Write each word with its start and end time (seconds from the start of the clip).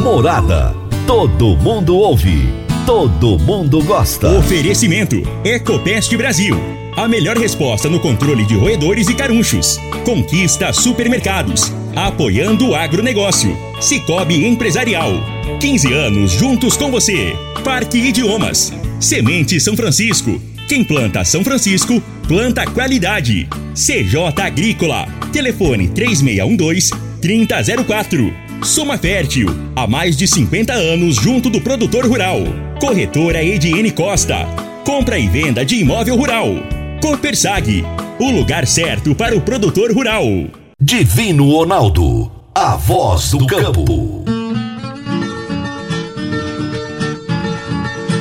Morada. 0.00 0.74
Todo 1.06 1.56
mundo 1.58 1.94
ouve. 1.94 2.48
Todo 2.86 3.38
mundo 3.38 3.84
gosta. 3.84 4.30
Oferecimento: 4.30 5.22
Ecopest 5.44 6.16
Brasil. 6.16 6.56
A 6.96 7.06
melhor 7.06 7.36
resposta 7.36 7.86
no 7.86 8.00
controle 8.00 8.46
de 8.46 8.56
roedores 8.56 9.10
e 9.10 9.14
carunchos. 9.14 9.78
Conquista 10.02 10.72
supermercados. 10.72 11.70
Apoiando 11.94 12.70
o 12.70 12.74
agronegócio. 12.74 13.54
Cicobi 13.78 14.46
Empresarial. 14.46 15.12
15 15.60 15.92
anos 15.92 16.32
juntos 16.32 16.78
com 16.78 16.90
você. 16.90 17.36
Parque 17.62 17.98
Idiomas. 17.98 18.72
Semente 18.98 19.60
São 19.60 19.76
Francisco. 19.76 20.40
Quem 20.66 20.82
planta 20.82 21.22
São 21.26 21.44
Francisco, 21.44 22.02
planta 22.26 22.64
qualidade. 22.64 23.46
CJ 23.74 24.40
Agrícola. 24.42 25.06
Telefone 25.30 25.88
3612-3004. 25.88 28.49
Soma 28.64 28.98
Fértil. 28.98 29.48
Há 29.74 29.86
mais 29.86 30.16
de 30.16 30.28
50 30.28 30.72
anos 30.72 31.16
junto 31.16 31.48
do 31.48 31.60
produtor 31.60 32.06
rural. 32.06 32.38
Corretora 32.78 33.42
Ediene 33.42 33.90
Costa. 33.90 34.46
Compra 34.84 35.18
e 35.18 35.28
venda 35.28 35.64
de 35.64 35.76
imóvel 35.76 36.16
rural. 36.16 36.46
Copersag. 37.00 37.84
O 38.18 38.30
lugar 38.30 38.66
certo 38.66 39.14
para 39.14 39.34
o 39.34 39.40
produtor 39.40 39.92
rural. 39.92 40.24
Divino 40.80 41.50
Ronaldo. 41.50 42.30
A 42.54 42.76
voz 42.76 43.30
do 43.30 43.46
campo. 43.46 44.24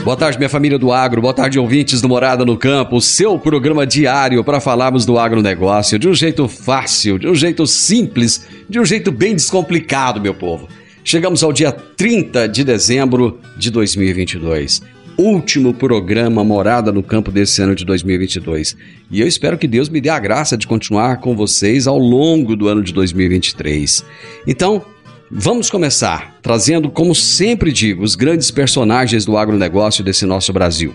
Boa 0.09 0.17
tarde, 0.17 0.39
minha 0.39 0.49
família 0.49 0.79
do 0.79 0.91
agro. 0.91 1.21
Boa 1.21 1.33
tarde, 1.35 1.59
ouvintes 1.59 2.01
do 2.01 2.09
Morada 2.09 2.43
no 2.43 2.57
Campo. 2.57 2.99
Seu 2.99 3.37
programa 3.37 3.85
diário 3.85 4.43
para 4.43 4.59
falarmos 4.59 5.05
do 5.05 5.19
agronegócio 5.19 5.99
de 5.99 6.07
um 6.07 6.15
jeito 6.15 6.47
fácil, 6.47 7.19
de 7.19 7.27
um 7.27 7.35
jeito 7.35 7.67
simples, 7.67 8.43
de 8.69 8.79
um 8.79 8.85
jeito 8.85 9.11
bem 9.11 9.33
descomplicado, 9.33 10.21
meu 10.21 10.33
povo. 10.33 10.67
Chegamos 11.03 11.43
ao 11.43 11.51
dia 11.51 11.71
30 11.71 12.47
de 12.47 12.63
dezembro 12.63 13.39
de 13.57 13.71
2022. 13.71 14.81
Último 15.17 15.73
programa 15.73 16.43
Morada 16.43 16.91
no 16.91 17.01
Campo 17.01 17.31
desse 17.31 17.61
ano 17.61 17.73
de 17.73 17.83
2022. 17.83 18.77
E 19.09 19.19
eu 19.19 19.27
espero 19.27 19.57
que 19.57 19.67
Deus 19.67 19.89
me 19.89 19.99
dê 19.99 20.09
a 20.09 20.19
graça 20.19 20.55
de 20.55 20.67
continuar 20.67 21.17
com 21.17 21.35
vocês 21.35 21.87
ao 21.87 21.97
longo 21.97 22.55
do 22.55 22.67
ano 22.67 22.83
de 22.83 22.93
2023. 22.93 24.05
Então, 24.47 24.85
Vamos 25.31 25.69
começar 25.69 26.39
trazendo, 26.41 26.89
como 26.89 27.13
sempre 27.13 27.71
digo, 27.71 28.03
os 28.03 28.15
grandes 28.15 28.49
personagens 28.49 29.25
do 29.25 29.37
agronegócio 29.37 30.03
desse 30.03 30.25
nosso 30.25 30.51
Brasil. 30.51 30.91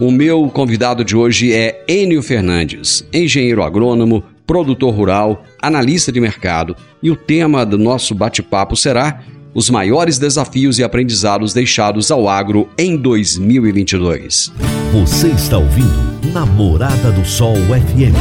O 0.00 0.10
meu 0.10 0.50
convidado 0.50 1.04
de 1.04 1.16
hoje 1.16 1.52
é 1.52 1.84
Enio 1.86 2.20
Fernandes, 2.20 3.04
engenheiro 3.12 3.62
agrônomo, 3.62 4.24
produtor 4.48 4.94
rural, 4.94 5.44
analista 5.60 6.10
de 6.10 6.18
mercado, 6.18 6.74
e 7.02 7.10
o 7.10 7.16
tema 7.16 7.66
do 7.66 7.76
nosso 7.76 8.14
bate-papo 8.14 8.74
será 8.74 9.20
os 9.54 9.68
maiores 9.68 10.18
desafios 10.18 10.78
e 10.78 10.82
aprendizados 10.82 11.52
deixados 11.52 12.10
ao 12.10 12.26
agro 12.28 12.66
em 12.78 12.96
2022. 12.96 14.50
Você 14.92 15.28
está 15.28 15.58
ouvindo 15.58 16.32
Namorada 16.32 17.12
do 17.12 17.24
Sol 17.26 17.56
FM. 17.56 18.16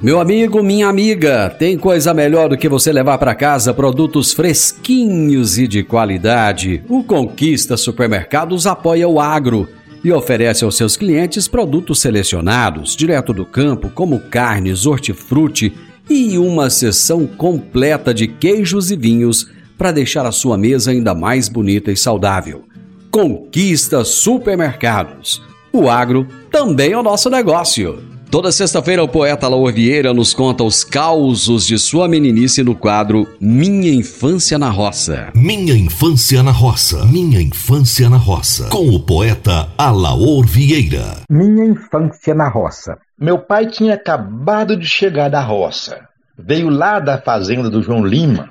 Meu 0.00 0.18
amigo, 0.18 0.62
minha 0.62 0.88
amiga, 0.88 1.50
tem 1.50 1.76
coisa 1.76 2.14
melhor 2.14 2.48
do 2.48 2.56
que 2.56 2.70
você 2.70 2.90
levar 2.90 3.18
para 3.18 3.34
casa 3.34 3.74
produtos 3.74 4.32
fresquinhos 4.32 5.58
e 5.58 5.68
de 5.68 5.82
qualidade. 5.82 6.82
O 6.88 7.04
Conquista 7.04 7.76
Supermercados 7.76 8.66
apoia 8.66 9.06
o 9.06 9.20
agro 9.20 9.68
e 10.02 10.12
oferece 10.12 10.64
aos 10.64 10.76
seus 10.76 10.96
clientes 10.96 11.46
produtos 11.46 12.00
selecionados, 12.00 12.96
direto 12.96 13.32
do 13.32 13.44
campo, 13.44 13.90
como 13.90 14.20
carnes, 14.20 14.86
hortifruti 14.86 15.72
e 16.08 16.38
uma 16.38 16.70
seção 16.70 17.26
completa 17.26 18.12
de 18.12 18.26
queijos 18.26 18.90
e 18.90 18.96
vinhos 18.96 19.50
para 19.76 19.92
deixar 19.92 20.26
a 20.26 20.32
sua 20.32 20.58
mesa 20.58 20.90
ainda 20.90 21.14
mais 21.14 21.48
bonita 21.48 21.90
e 21.92 21.96
saudável. 21.96 22.64
Conquista 23.10 24.04
Supermercados. 24.04 25.42
O 25.72 25.88
agro 25.88 26.26
também 26.50 26.92
é 26.92 26.98
o 26.98 27.02
nosso 27.02 27.30
negócio. 27.30 28.02
Toda 28.30 28.52
sexta-feira, 28.52 29.02
o 29.02 29.08
poeta 29.08 29.48
Laor 29.48 29.72
Vieira 29.72 30.14
nos 30.14 30.32
conta 30.32 30.62
os 30.62 30.84
causos 30.84 31.66
de 31.66 31.76
sua 31.76 32.06
meninice 32.06 32.62
no 32.62 32.76
quadro 32.76 33.26
Minha 33.40 33.92
Infância 33.92 34.56
na 34.56 34.70
Roça. 34.70 35.32
Minha 35.34 35.74
Infância 35.74 36.40
na 36.40 36.52
Roça. 36.52 37.04
Minha 37.06 37.42
Infância 37.42 38.08
na 38.08 38.16
Roça. 38.16 38.68
Com 38.68 38.88
o 38.88 39.00
poeta 39.00 39.66
Alaor 39.76 40.46
Vieira. 40.46 41.22
Minha 41.28 41.64
infância 41.64 42.32
na 42.32 42.48
roça. 42.48 42.98
Meu 43.18 43.36
pai 43.36 43.66
tinha 43.66 43.94
acabado 43.94 44.76
de 44.76 44.86
chegar 44.86 45.28
da 45.28 45.40
roça. 45.40 45.98
Veio 46.38 46.68
lá 46.68 47.00
da 47.00 47.18
fazenda 47.18 47.68
do 47.68 47.82
João 47.82 48.06
Lima, 48.06 48.48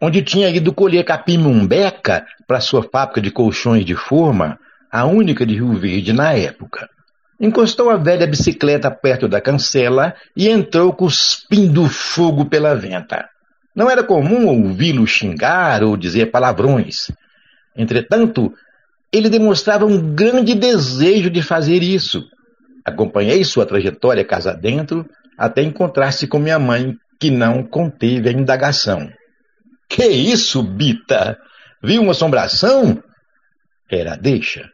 onde 0.00 0.22
tinha 0.22 0.48
ido 0.50 0.72
colher 0.72 1.04
capim-mumbeca 1.04 2.24
para 2.46 2.60
sua 2.60 2.84
fábrica 2.84 3.20
de 3.20 3.32
colchões 3.32 3.84
de 3.84 3.96
forma, 3.96 4.56
a 4.88 5.04
única 5.04 5.44
de 5.44 5.54
Rio 5.54 5.72
Verde 5.72 6.12
na 6.12 6.32
época. 6.32 6.88
Encostou 7.38 7.90
a 7.90 7.96
velha 7.96 8.26
bicicleta 8.26 8.90
perto 8.90 9.28
da 9.28 9.40
cancela 9.40 10.14
e 10.34 10.48
entrou 10.48 10.92
cuspindo 10.92 11.86
fogo 11.86 12.46
pela 12.46 12.74
venta. 12.74 13.28
Não 13.74 13.90
era 13.90 14.02
comum 14.02 14.46
ouvi-lo 14.46 15.06
xingar 15.06 15.82
ou 15.82 15.96
dizer 15.96 16.30
palavrões. 16.30 17.10
Entretanto, 17.76 18.54
ele 19.12 19.28
demonstrava 19.28 19.84
um 19.84 20.14
grande 20.14 20.54
desejo 20.54 21.28
de 21.28 21.42
fazer 21.42 21.82
isso. 21.82 22.26
Acompanhei 22.84 23.44
sua 23.44 23.66
trajetória 23.66 24.24
casa 24.24 24.54
dentro 24.54 25.06
até 25.36 25.60
encontrar-se 25.60 26.26
com 26.26 26.38
minha 26.38 26.58
mãe, 26.58 26.96
que 27.20 27.30
não 27.30 27.62
conteve 27.62 28.28
a 28.28 28.32
indagação. 28.32 29.10
Que 29.88 30.06
isso, 30.06 30.62
Bita? 30.62 31.38
Viu 31.82 32.02
uma 32.02 32.12
assombração? 32.12 33.02
Era 33.90 34.16
deixa. 34.16 34.70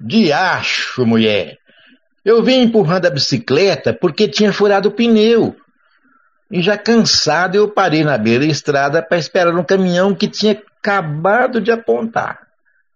Diacho, 0.00 1.06
mulher! 1.06 1.58
Eu 2.24 2.42
vim 2.42 2.62
empurrando 2.62 3.06
a 3.06 3.10
bicicleta 3.10 3.92
porque 3.92 4.28
tinha 4.28 4.52
furado 4.52 4.88
o 4.88 4.92
pneu. 4.92 5.56
E 6.50 6.62
já 6.62 6.76
cansado, 6.76 7.56
eu 7.56 7.68
parei 7.68 8.04
na 8.04 8.18
beira 8.18 8.44
da 8.44 8.50
estrada 8.50 9.02
para 9.02 9.18
esperar 9.18 9.54
um 9.54 9.64
caminhão 9.64 10.14
que 10.14 10.28
tinha 10.28 10.52
acabado 10.52 11.60
de 11.60 11.72
apontar. 11.72 12.46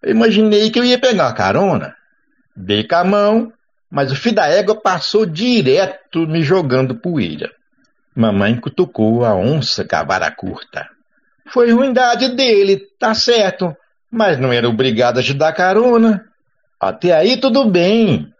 Eu 0.03 0.11
imaginei 0.11 0.71
que 0.71 0.79
eu 0.79 0.85
ia 0.85 0.99
pegar 0.99 1.25
uma 1.25 1.33
carona. 1.33 1.97
Dei 2.55 2.87
com 2.87 2.95
a 2.95 3.05
mão, 3.05 3.53
mas 3.91 4.13
o 4.13 4.17
filho 4.17 4.37
da 4.37 4.47
égua 4.47 4.81
passou 4.81 5.27
direto 5.27 6.27
me 6.27 6.43
jogando 6.43 6.95
poeira. 6.95 7.51
Mamãe 8.15 8.59
cutucou 8.61 9.25
a 9.25 9.35
onça 9.35 9.85
com 9.85 9.97
a 9.97 10.05
vara 10.05 10.31
curta. 10.31 10.89
Foi 11.49 11.71
ruindade 11.71 12.29
dele, 12.35 12.83
tá 12.99 13.15
certo, 13.15 13.77
mas 14.11 14.39
não 14.39 14.53
era 14.53 14.69
obrigado 14.69 15.19
a 15.19 15.23
te 15.23 15.35
dar 15.35 15.53
carona. 15.53 16.25
Até 16.81 17.13
aí 17.13 17.37
tudo 17.37 17.65
bem, 17.71 18.33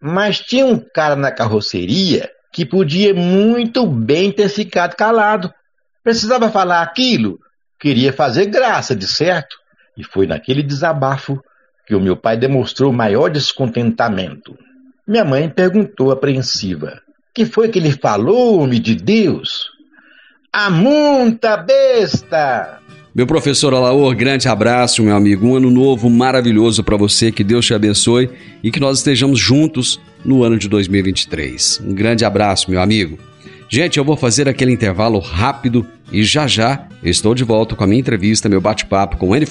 mas 0.00 0.40
tinha 0.40 0.66
um 0.66 0.78
cara 0.78 1.16
na 1.16 1.30
carroceria 1.30 2.30
que 2.52 2.64
podia 2.64 3.12
muito 3.14 3.86
bem 3.86 4.32
ter 4.32 4.48
ficado 4.48 4.96
calado. 4.96 5.52
Precisava 6.02 6.50
falar 6.50 6.82
aquilo, 6.82 7.38
queria 7.78 8.12
fazer 8.12 8.46
graça, 8.46 8.94
de 8.94 9.06
certo. 9.06 9.56
E 9.96 10.04
foi 10.04 10.26
naquele 10.26 10.62
desabafo 10.62 11.42
que 11.86 11.94
o 11.94 12.00
meu 12.00 12.16
pai 12.16 12.36
demonstrou 12.36 12.92
maior 12.92 13.28
descontentamento. 13.28 14.56
Minha 15.06 15.24
mãe 15.24 15.48
perguntou 15.48 16.10
apreensiva: 16.10 17.00
Que 17.34 17.44
foi 17.44 17.68
que 17.68 17.78
ele 17.78 17.92
falou, 17.92 18.60
homem 18.60 18.80
de 18.80 18.94
Deus? 18.94 19.70
A 20.52 20.70
munta 20.70 21.56
besta! 21.56 22.77
Meu 23.18 23.26
professor 23.26 23.74
Alaor, 23.74 24.14
grande 24.14 24.46
abraço, 24.46 25.02
meu 25.02 25.16
amigo. 25.16 25.44
Um 25.44 25.56
ano 25.56 25.72
novo 25.72 26.08
maravilhoso 26.08 26.84
para 26.84 26.96
você, 26.96 27.32
que 27.32 27.42
Deus 27.42 27.66
te 27.66 27.74
abençoe 27.74 28.30
e 28.62 28.70
que 28.70 28.78
nós 28.78 28.98
estejamos 28.98 29.40
juntos 29.40 30.00
no 30.24 30.44
ano 30.44 30.56
de 30.56 30.68
2023. 30.68 31.82
Um 31.84 31.92
grande 31.92 32.24
abraço, 32.24 32.70
meu 32.70 32.80
amigo. 32.80 33.18
Gente, 33.68 33.98
eu 33.98 34.04
vou 34.04 34.16
fazer 34.16 34.48
aquele 34.48 34.70
intervalo 34.70 35.18
rápido 35.18 35.84
e 36.12 36.22
já 36.22 36.46
já 36.46 36.86
estou 37.02 37.34
de 37.34 37.42
volta 37.42 37.74
com 37.74 37.82
a 37.82 37.88
minha 37.88 37.98
entrevista, 37.98 38.48
meu 38.48 38.60
bate-papo 38.60 39.16
com 39.16 39.34
N 39.34 39.44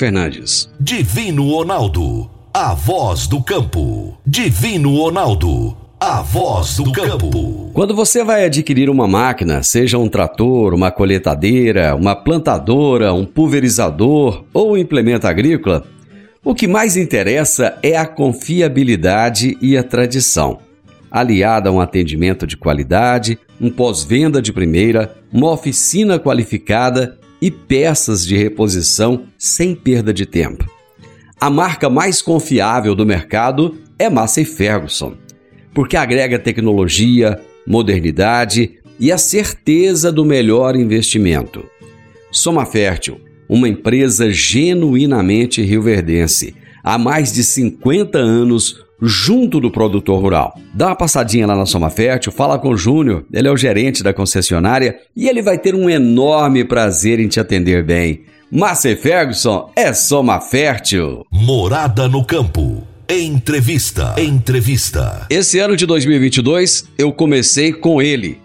Divino 0.80 1.52
Ronaldo. 1.52 2.32
A 2.54 2.74
voz 2.74 3.28
do 3.28 3.44
campo. 3.44 4.18
Divino 4.26 4.96
Ronaldo. 4.96 5.87
A 6.00 6.22
voz 6.22 6.76
do 6.76 6.92
campo. 6.92 7.72
Quando 7.74 7.96
você 7.96 8.24
vai 8.24 8.46
adquirir 8.46 8.88
uma 8.88 9.08
máquina, 9.08 9.64
seja 9.64 9.98
um 9.98 10.08
trator, 10.08 10.74
uma 10.74 10.92
colheitadeira, 10.92 11.96
uma 11.96 12.16
plantadora, 12.16 13.14
um 13.14 13.26
pulverizador 13.26 14.46
ou 14.54 14.74
um 14.74 14.78
implemento 14.78 15.26
agrícola, 15.26 15.86
o 16.44 16.54
que 16.54 16.68
mais 16.68 16.96
interessa 16.96 17.78
é 17.82 17.98
a 17.98 18.06
confiabilidade 18.06 19.58
e 19.60 19.76
a 19.76 19.84
tradição, 19.84 20.60
aliada 21.10 21.70
a 21.70 21.72
um 21.72 21.82
atendimento 21.82 22.46
de 22.46 22.56
qualidade, 22.56 23.40
um 23.60 23.72
pós-venda 23.72 24.40
de 24.40 24.54
primeira, 24.54 25.16
uma 25.34 25.52
oficina 25.52 26.20
qualificada 26.20 27.18
e 27.42 27.50
peças 27.50 28.26
de 28.26 28.38
reposição 28.38 29.24
sem 29.38 29.74
perda 29.74 30.14
de 30.14 30.28
tempo. 30.28 30.64
A 31.42 31.50
marca 31.50 31.90
mais 31.90 32.22
confiável 32.22 32.94
do 32.94 33.06
mercado 33.06 33.78
é 33.98 34.10
Massey 34.10 34.46
Ferguson, 34.46 35.14
porque 35.78 35.96
agrega 35.96 36.40
tecnologia, 36.40 37.40
modernidade 37.68 38.80
e 39.00 39.12
a 39.12 39.18
certeza 39.20 40.12
do 40.12 40.26
melhor 40.26 40.76
investimento. 40.76 41.64
Soma 42.32 42.66
Fértil, 42.66 43.22
uma 43.48 43.70
empresa 43.70 44.32
genuinamente 44.32 45.62
rioverdense, 45.62 46.56
há 46.84 46.98
mais 46.98 47.32
de 47.32 47.44
50 47.44 48.18
anos 48.18 48.84
junto 49.00 49.60
do 49.60 49.70
produtor 49.70 50.20
rural. 50.20 50.60
Dá 50.74 50.88
uma 50.88 50.96
passadinha 50.96 51.46
lá 51.46 51.56
na 51.56 51.68
Soma 51.68 51.92
Fértil, 51.92 52.32
fala 52.32 52.58
com 52.58 52.70
o 52.70 52.78
Júnior, 52.78 53.24
ele 53.32 53.48
é 53.48 53.52
o 53.52 53.56
gerente 53.56 54.02
da 54.02 54.12
concessionária 54.12 54.98
e 55.16 55.30
ele 55.30 55.44
vai 55.44 55.60
ter 55.60 55.76
um 55.76 55.88
enorme 55.88 56.64
prazer 56.64 57.20
em 57.20 57.28
te 57.28 57.40
atender 57.40 57.84
bem. 57.84 58.24
Massey 58.52 58.96
Ferguson 58.96 59.70
é 59.76 59.94
Soma 59.94 60.42
Fértil. 60.42 61.24
Morada 61.32 62.08
no 62.08 62.26
campo. 62.26 62.97
Entrevista. 63.10 64.16
Entrevista. 64.18 65.26
Esse 65.30 65.60
ano 65.60 65.78
de 65.78 65.86
2022 65.86 66.90
eu 66.98 67.14
comecei 67.14 67.72
com 67.72 68.02
ele 68.02 68.38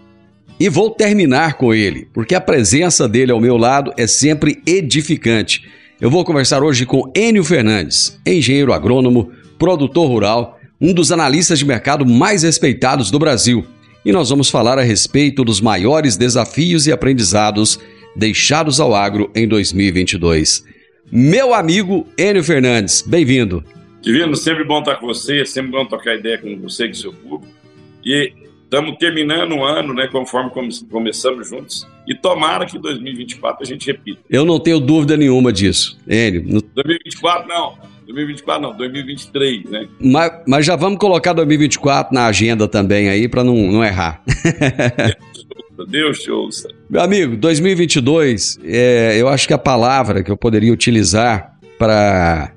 e 0.61 0.69
vou 0.69 0.89
terminar 0.89 1.55
com 1.55 1.75
ele, 1.75 2.07
porque 2.15 2.33
a 2.33 2.41
presença 2.41 3.09
dele 3.09 3.33
ao 3.33 3.41
meu 3.41 3.57
lado 3.57 3.93
é 3.97 4.07
sempre 4.07 4.63
edificante. 4.65 5.69
Eu 6.01 6.09
vou 6.13 6.25
conversar 6.25 6.63
hoje 6.63 6.87
com 6.87 7.11
Enio 7.13 7.43
Fernandes, 7.43 8.21
engenheiro 8.25 8.73
agrônomo, 8.73 9.33
produtor 9.59 10.07
rural, 10.07 10.61
um 10.81 10.95
dos 10.95 11.11
analistas 11.11 11.59
de 11.59 11.65
mercado 11.65 12.07
mais 12.07 12.45
respeitados 12.45 13.11
do 13.11 13.19
Brasil. 13.19 13.67
E 14.05 14.13
nós 14.13 14.31
vamos 14.31 14.49
falar 14.49 14.79
a 14.79 14.83
respeito 14.83 15.43
dos 15.45 15.61
maiores 15.61 16.17
desafios 16.17 16.87
e 16.87 16.93
aprendizados 16.93 17.81
deixados 18.15 18.79
ao 18.79 18.95
agro 18.95 19.29
em 19.35 19.49
2022. 19.49 20.63
Meu 21.11 21.53
amigo 21.53 22.07
Enio 22.17 22.45
Fernandes, 22.45 23.03
bem-vindo. 23.05 23.65
Divino, 24.03 24.37
sempre 24.37 24.65
bom 24.65 24.81
estar 24.81 24.97
com 24.97 25.07
você, 25.07 25.47
sempre 25.47 25.71
bom 25.71 25.87
trocar 25.87 26.17
ideia 26.17 26.37
com 26.37 26.59
você 26.59 26.87
e 26.87 26.89
com 26.89 26.95
seu 26.95 27.13
público. 27.13 27.47
E 28.05 28.33
estamos 28.65 28.99
terminando 28.99 29.53
o 29.53 29.65
ano, 29.65 29.95
né, 29.95 30.09
conforme 30.09 30.51
começamos 30.91 31.49
juntos. 31.49 31.87
E 32.07 32.13
tomara 32.13 32.67
que 32.67 32.81
2024 32.81 33.63
a 33.63 33.67
gente 33.67 33.87
repita. 33.87 34.21
Eu 34.29 34.45
não 34.45 34.59
tenho 34.59 34.81
dúvida 34.81 35.17
nenhuma 35.17 35.53
disso, 35.53 35.97
Enio. 36.09 36.61
2024 36.75 37.49
não. 37.49 37.79
2024 38.05 38.63
não, 38.63 38.77
2023, 38.77 39.65
né? 39.71 39.89
Mas, 40.01 40.33
mas 40.49 40.67
já 40.67 40.75
vamos 40.75 40.99
colocar 40.99 41.33
2024 41.33 42.13
na 42.13 42.27
agenda 42.27 42.67
também 42.67 43.09
aí 43.09 43.29
para 43.29 43.45
não, 43.45 43.55
não 43.55 43.85
errar. 43.85 44.21
Deus 45.89 46.21
te 46.21 46.31
ouça. 46.31 46.69
Meu 46.91 47.01
amigo, 47.01 47.37
2022, 47.37 48.59
é, 48.65 49.17
eu 49.21 49.29
acho 49.29 49.47
que 49.47 49.55
a 49.55 49.59
palavra 49.59 50.23
que 50.23 50.31
eu 50.31 50.37
poderia 50.37 50.73
utilizar 50.73 51.57
para 51.79 52.53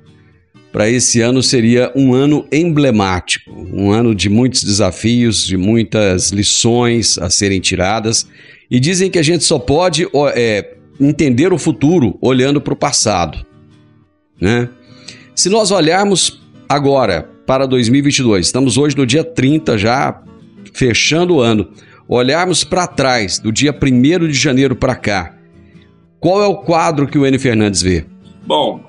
para 0.76 0.90
esse 0.90 1.22
ano 1.22 1.42
seria 1.42 1.90
um 1.96 2.12
ano 2.12 2.46
emblemático, 2.52 3.50
um 3.50 3.90
ano 3.90 4.14
de 4.14 4.28
muitos 4.28 4.62
desafios, 4.62 5.46
de 5.46 5.56
muitas 5.56 6.32
lições 6.32 7.16
a 7.16 7.30
serem 7.30 7.60
tiradas. 7.60 8.28
E 8.70 8.78
dizem 8.78 9.10
que 9.10 9.18
a 9.18 9.22
gente 9.22 9.42
só 9.42 9.58
pode 9.58 10.06
é, 10.34 10.74
entender 11.00 11.50
o 11.50 11.56
futuro 11.56 12.18
olhando 12.20 12.60
para 12.60 12.74
o 12.74 12.76
passado. 12.76 13.38
Né? 14.38 14.68
Se 15.34 15.48
nós 15.48 15.70
olharmos 15.70 16.42
agora 16.68 17.26
para 17.46 17.64
2022, 17.64 18.44
estamos 18.44 18.76
hoje 18.76 18.94
no 18.98 19.06
dia 19.06 19.24
30 19.24 19.78
já, 19.78 20.22
fechando 20.74 21.36
o 21.36 21.40
ano, 21.40 21.70
olharmos 22.06 22.64
para 22.64 22.86
trás, 22.86 23.38
do 23.38 23.50
dia 23.50 23.74
1 23.74 24.28
de 24.28 24.34
janeiro 24.34 24.76
para 24.76 24.94
cá, 24.94 25.34
qual 26.20 26.42
é 26.42 26.46
o 26.46 26.56
quadro 26.56 27.06
que 27.06 27.16
o 27.16 27.24
N. 27.24 27.38
Fernandes 27.38 27.80
vê? 27.80 28.04
Bom, 28.46 28.84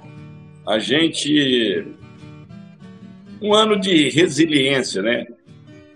a 0.67 0.77
gente. 0.77 1.87
Um 3.41 3.53
ano 3.53 3.79
de 3.79 4.09
resiliência, 4.09 5.01
né? 5.01 5.25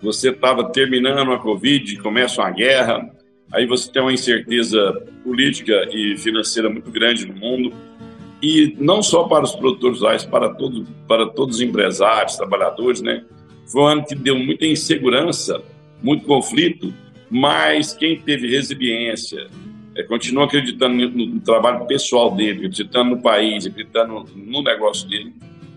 Você 0.00 0.30
estava 0.30 0.64
terminando 0.70 1.32
a 1.32 1.38
Covid, 1.38 1.96
começa 1.98 2.40
uma 2.40 2.50
guerra, 2.50 3.08
aí 3.52 3.66
você 3.66 3.90
tem 3.90 4.00
uma 4.00 4.12
incerteza 4.12 4.92
política 5.22 5.88
e 5.92 6.16
financeira 6.16 6.70
muito 6.70 6.90
grande 6.90 7.26
no 7.26 7.34
mundo. 7.34 7.72
E 8.40 8.74
não 8.78 9.02
só 9.02 9.24
para 9.24 9.44
os 9.44 9.54
produtores 9.54 10.00
rurais, 10.00 10.24
para, 10.24 10.48
todo, 10.54 10.84
para 11.06 11.26
todos 11.28 11.56
os 11.56 11.62
empresários, 11.62 12.36
trabalhadores, 12.36 13.02
né? 13.02 13.24
Foi 13.66 13.82
um 13.82 13.86
ano 13.86 14.04
que 14.04 14.14
deu 14.14 14.36
muita 14.36 14.66
insegurança, 14.66 15.62
muito 16.02 16.24
conflito, 16.24 16.92
mas 17.30 17.92
quem 17.92 18.20
teve 18.20 18.48
resiliência, 18.48 19.48
é, 19.94 20.02
continua 20.02 20.44
acreditando 20.44 21.08
no, 21.08 21.26
no, 21.26 21.40
trabalho 21.40 21.86
pessoal 21.86 22.34
dele, 22.34 22.66
acreditando 22.66 23.16
no 23.16 23.22
país, 23.22 23.66
acreditando 23.66 24.24
no 24.34 24.62
negócio 24.62 25.08
dele, 25.08 25.34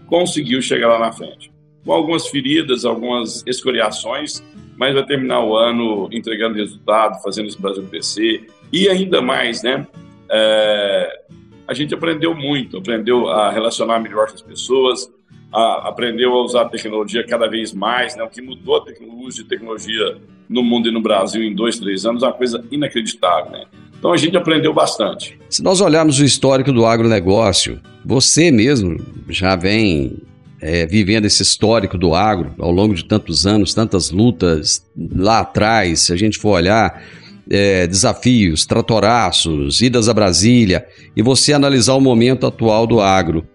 conseguiu 0.08 0.62
chegar 0.62 0.88
lá 0.88 1.00
na 1.00 1.12
frente. 1.12 1.52
Com 1.84 1.92
algumas 1.92 2.28
feridas, 2.28 2.86
algumas 2.86 3.44
escoriações, 3.46 4.44
mas 4.78 4.94
vai 4.94 5.06
terminar 5.06 5.44
o 5.44 5.56
ano 5.56 6.10
entregando 6.12 6.56
resultado, 6.56 7.22
fazendo 7.22 7.48
esse 7.48 7.62
Brasil 7.62 7.84
crescer 7.90 8.48
e 8.72 8.90
ainda 8.90 9.22
mais, 9.22 9.64
né? 9.64 9.86
É, 10.30 11.22
a 11.68 11.74
gente 11.74 11.94
aprendeu 11.94 12.34
muito, 12.34 12.78
aprendeu 12.78 13.28
a 13.28 13.52
relacionar 13.52 14.00
melhor 14.00 14.28
com 14.28 14.34
as 14.34 14.42
pessoas, 14.42 15.12
a, 15.52 15.90
aprendeu 15.90 16.34
a 16.34 16.44
usar 16.44 16.62
a 16.64 16.70
tecnologia 16.70 17.26
cada 17.26 17.48
vez 17.48 17.74
mais, 17.74 18.16
né? 18.16 18.24
O 18.24 18.30
que 18.30 18.42
mudou 18.42 18.78
a 18.78 18.84
uso 19.24 19.44
de 19.44 19.50
tecnologia 19.50 20.18
no 20.50 20.64
mundo 20.64 20.90
e 20.90 20.92
no 20.92 21.02
Brasil 21.02 21.44
em 21.44 21.54
dois, 21.54 21.80
três 21.80 22.06
anos 22.06 22.24
é 22.24 22.28
uma 22.28 22.34
coisa 22.34 22.64
inacreditável, 22.72 23.52
né? 23.52 23.66
Então 24.06 24.14
a 24.14 24.18
gente 24.18 24.38
aprendeu 24.38 24.72
bastante. 24.72 25.36
Se 25.50 25.64
nós 25.64 25.82
olharmos 25.82 26.20
o 26.20 26.24
histórico 26.24 26.72
do 26.72 26.86
agronegócio, 26.86 27.82
você 28.06 28.52
mesmo 28.52 29.04
já 29.30 29.56
vem 29.56 30.20
é, 30.62 30.86
vivendo 30.86 31.26
esse 31.26 31.42
histórico 31.42 31.98
do 31.98 32.14
agro 32.14 32.54
ao 32.60 32.70
longo 32.70 32.94
de 32.94 33.04
tantos 33.04 33.48
anos, 33.48 33.74
tantas 33.74 34.12
lutas 34.12 34.86
lá 34.96 35.40
atrás, 35.40 36.02
se 36.02 36.14
a 36.14 36.16
gente 36.16 36.38
for 36.38 36.52
olhar. 36.52 37.02
É, 37.48 37.86
desafios, 37.86 38.66
tratoraços, 38.66 39.80
idas 39.80 40.10
a 40.10 40.14
Brasília, 40.16 40.84
e 41.16 41.22
você 41.22 41.54
analisar 41.54 41.94
o 41.94 42.02
momento 42.02 42.48
atual 42.48 42.88
do 42.88 43.00
agro. 43.00 43.46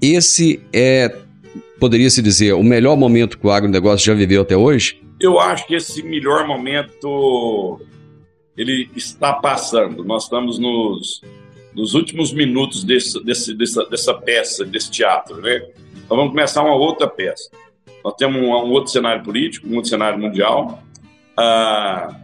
Esse 0.00 0.60
é, 0.72 1.12
poderia 1.80 2.08
se 2.08 2.22
dizer, 2.22 2.52
o 2.52 2.62
melhor 2.62 2.96
momento 2.96 3.36
que 3.36 3.44
o 3.44 3.50
agronegócio 3.50 4.06
já 4.06 4.14
viveu 4.14 4.42
até 4.42 4.56
hoje? 4.56 5.02
Eu 5.20 5.40
acho 5.40 5.66
que 5.66 5.74
esse 5.74 6.04
melhor 6.04 6.46
momento 6.46 7.80
ele 8.56 8.90
está 8.94 9.32
passando. 9.32 10.04
Nós 10.04 10.24
estamos 10.24 10.58
nos, 10.58 11.22
nos 11.74 11.94
últimos 11.94 12.32
minutos 12.32 12.84
desse, 12.84 13.22
desse, 13.24 13.54
dessa, 13.54 13.84
dessa 13.86 14.14
peça, 14.14 14.64
desse 14.64 14.90
teatro, 14.90 15.40
né? 15.40 15.66
Então 16.04 16.16
vamos 16.16 16.30
começar 16.32 16.62
uma 16.62 16.74
outra 16.74 17.08
peça. 17.08 17.50
Nós 18.04 18.14
temos 18.14 18.40
um, 18.40 18.46
um 18.46 18.70
outro 18.70 18.90
cenário 18.90 19.22
político, 19.22 19.68
um 19.68 19.76
outro 19.76 19.88
cenário 19.88 20.18
mundial. 20.18 20.82
Ah, 21.36 22.14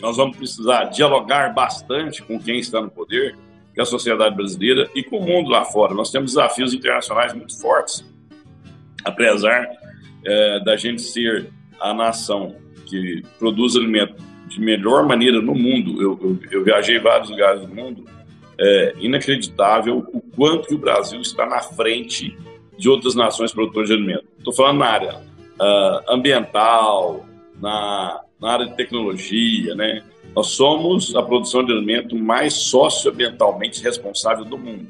nós 0.00 0.16
vamos 0.16 0.36
precisar 0.36 0.84
dialogar 0.84 1.52
bastante 1.52 2.22
com 2.22 2.38
quem 2.38 2.58
está 2.58 2.80
no 2.80 2.90
poder, 2.90 3.36
com 3.74 3.82
a 3.82 3.84
sociedade 3.84 4.34
brasileira 4.34 4.88
e 4.94 5.02
com 5.02 5.18
o 5.18 5.26
mundo 5.26 5.50
lá 5.50 5.64
fora. 5.64 5.94
Nós 5.94 6.10
temos 6.10 6.32
desafios 6.32 6.72
internacionais 6.72 7.32
muito 7.34 7.58
fortes, 7.60 8.04
apesar 9.04 9.68
é, 10.24 10.60
da 10.60 10.76
gente 10.76 11.02
ser 11.02 11.52
a 11.80 11.92
nação 11.92 12.56
que 12.86 13.22
produz 13.38 13.76
alimento 13.76 14.27
de 14.48 14.60
melhor 14.60 15.06
maneira 15.06 15.40
no 15.40 15.54
mundo. 15.54 16.00
Eu, 16.02 16.18
eu, 16.22 16.38
eu 16.50 16.64
viajei 16.64 16.98
vários 16.98 17.30
lugares 17.30 17.60
do 17.60 17.74
mundo. 17.74 18.04
É 18.58 18.94
inacreditável 18.98 19.98
o 20.12 20.20
quanto 20.20 20.68
que 20.68 20.74
o 20.74 20.78
Brasil 20.78 21.20
está 21.20 21.46
na 21.46 21.60
frente 21.60 22.36
de 22.76 22.88
outras 22.88 23.14
nações 23.14 23.52
produtoras 23.52 23.88
de 23.88 23.94
alimento. 23.94 24.24
Estou 24.38 24.52
falando 24.52 24.78
na 24.78 24.86
área 24.86 25.16
uh, 25.16 26.12
ambiental, 26.12 27.26
na, 27.60 28.20
na 28.40 28.52
área 28.52 28.66
de 28.66 28.76
tecnologia, 28.76 29.74
né? 29.74 30.02
Nós 30.34 30.48
somos 30.48 31.14
a 31.14 31.22
produção 31.22 31.64
de 31.64 31.72
alimento 31.72 32.16
mais 32.16 32.54
socioambientalmente 32.54 33.82
responsável 33.82 34.44
do 34.44 34.56
mundo. 34.56 34.88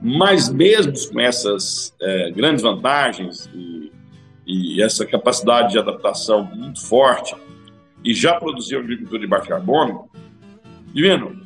Mas 0.00 0.48
mesmo 0.48 0.92
com 1.12 1.20
essas 1.20 1.94
é, 2.00 2.30
grandes 2.30 2.62
vantagens 2.62 3.48
e, 3.54 3.92
e, 4.46 4.82
essa 4.82 5.06
capacidade 5.06 5.72
de 5.72 5.78
adaptação 5.78 6.42
muito 6.44 6.84
forte, 6.84 7.36
e 8.04 8.14
já 8.14 8.34
produziu 8.34 8.80
agricultura 8.80 9.20
de 9.20 9.26
baixo 9.26 9.48
carbono, 9.48 10.08
Divino, 10.92 11.40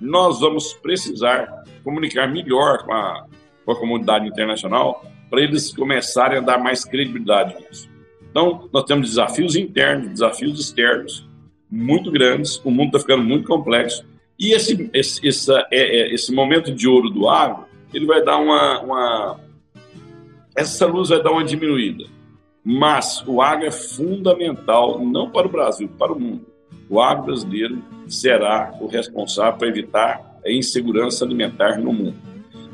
nós 0.00 0.40
vamos 0.40 0.72
precisar 0.74 1.64
comunicar 1.82 2.26
melhor 2.28 2.84
com 2.84 2.92
a, 2.92 3.26
com 3.64 3.72
a 3.72 3.76
comunidade 3.78 4.26
internacional 4.26 5.04
para 5.28 5.40
eles 5.40 5.74
começarem 5.74 6.38
a 6.38 6.40
dar 6.40 6.58
mais 6.58 6.84
credibilidade 6.84 7.54
nisso. 7.60 7.88
Então, 8.30 8.68
nós 8.72 8.84
temos 8.84 9.08
desafios 9.08 9.56
internos, 9.56 10.10
desafios 10.10 10.60
externos 10.60 11.28
muito 11.70 12.10
grandes, 12.10 12.60
o 12.64 12.70
mundo 12.70 12.88
está 12.88 13.00
ficando 13.00 13.24
muito 13.24 13.46
complexo. 13.46 14.04
E 14.38 14.52
esse, 14.52 14.90
esse, 14.92 15.26
essa, 15.26 15.66
é, 15.70 15.80
é, 15.80 16.14
esse 16.14 16.32
momento 16.32 16.72
de 16.72 16.86
ouro 16.86 17.10
do 17.10 17.28
agro, 17.28 17.64
ele 17.92 18.06
vai 18.06 18.22
dar 18.22 18.38
uma, 18.38 18.80
uma. 18.80 19.40
Essa 20.54 20.86
luz 20.86 21.08
vai 21.08 21.22
dar 21.22 21.30
uma 21.30 21.44
diminuída. 21.44 22.04
Mas 22.64 23.22
o 23.26 23.42
agro 23.42 23.66
é 23.66 23.70
fundamental, 23.70 25.04
não 25.04 25.30
para 25.30 25.46
o 25.46 25.50
Brasil, 25.50 25.88
para 25.98 26.12
o 26.12 26.20
mundo. 26.20 26.46
O 26.88 27.00
agro 27.00 27.26
brasileiro 27.26 27.82
será 28.06 28.72
o 28.80 28.86
responsável 28.86 29.58
para 29.58 29.68
evitar 29.68 30.38
a 30.44 30.50
insegurança 30.50 31.24
alimentar 31.24 31.78
no 31.78 31.92
mundo. 31.92 32.14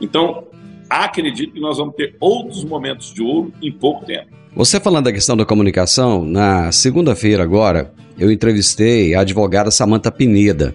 Então, 0.01 0.45
acredito 0.89 1.53
que 1.53 1.61
nós 1.61 1.79
vamos 1.79 1.95
ter 1.95 2.17
outros 2.21 2.65
momentos 2.65 3.13
de 3.13 3.23
ouro 3.23 3.53
em 3.63 3.73
pouco 3.73 4.05
tempo. 4.05 4.29
Você 4.55 4.81
falando 4.81 5.05
da 5.05 5.13
questão 5.13 5.37
da 5.37 5.45
comunicação, 5.45 6.25
na 6.25 6.73
segunda-feira 6.73 7.43
agora, 7.43 7.93
eu 8.19 8.33
entrevistei 8.33 9.15
a 9.15 9.21
advogada 9.21 9.71
Samanta 9.71 10.11
Pineda. 10.11 10.75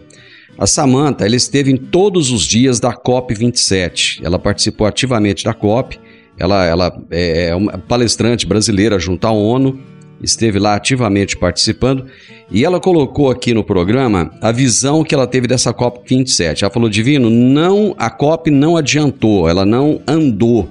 A 0.57 0.67
Samanta, 0.67 1.25
ela 1.25 1.35
esteve 1.35 1.71
em 1.71 1.77
todos 1.77 2.31
os 2.31 2.43
dias 2.43 2.79
da 2.79 2.93
COP 2.93 3.33
27. 3.33 4.21
Ela 4.23 4.37
participou 4.37 4.85
ativamente 4.85 5.43
da 5.43 5.53
COP. 5.53 5.99
Ela, 6.37 6.65
ela 6.65 7.03
é 7.11 7.55
uma 7.55 7.77
palestrante 7.77 8.45
brasileira 8.45 8.97
junto 8.99 9.25
à 9.25 9.31
ONU, 9.31 9.79
esteve 10.21 10.57
lá 10.57 10.75
ativamente 10.75 11.37
participando 11.37 12.05
e 12.49 12.63
ela 12.63 12.79
colocou 12.79 13.29
aqui 13.29 13.53
no 13.53 13.63
programa 13.63 14.31
a 14.41 14.51
visão 14.51 15.03
que 15.03 15.13
ela 15.13 15.27
teve 15.27 15.47
dessa 15.47 15.73
COP 15.73 16.01
27. 16.07 16.63
Ela 16.63 16.73
falou: 16.73 16.89
"Divino, 16.89 17.29
não 17.29 17.93
a 17.97 18.09
COP 18.09 18.49
não 18.49 18.77
adiantou, 18.77 19.49
ela 19.49 19.65
não 19.65 20.01
andou, 20.07 20.69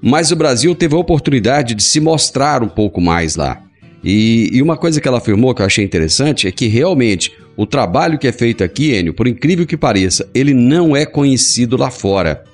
mas 0.00 0.30
o 0.30 0.36
Brasil 0.36 0.74
teve 0.74 0.94
a 0.94 0.98
oportunidade 0.98 1.74
de 1.74 1.82
se 1.82 2.00
mostrar 2.00 2.62
um 2.62 2.68
pouco 2.68 3.00
mais 3.00 3.36
lá. 3.36 3.62
E, 4.04 4.50
e, 4.52 4.62
uma 4.62 4.76
coisa 4.76 5.00
que 5.00 5.08
ela 5.08 5.18
afirmou 5.18 5.52
que 5.52 5.62
eu 5.62 5.66
achei 5.66 5.84
interessante 5.84 6.46
é 6.46 6.52
que 6.52 6.68
realmente 6.68 7.32
o 7.56 7.66
trabalho 7.66 8.18
que 8.18 8.28
é 8.28 8.32
feito 8.32 8.62
aqui, 8.62 8.92
Enio, 8.92 9.12
por 9.12 9.26
incrível 9.26 9.66
que 9.66 9.76
pareça, 9.76 10.28
ele 10.32 10.54
não 10.54 10.94
é 10.94 11.04
conhecido 11.04 11.76
lá 11.76 11.90
fora. 11.90 12.44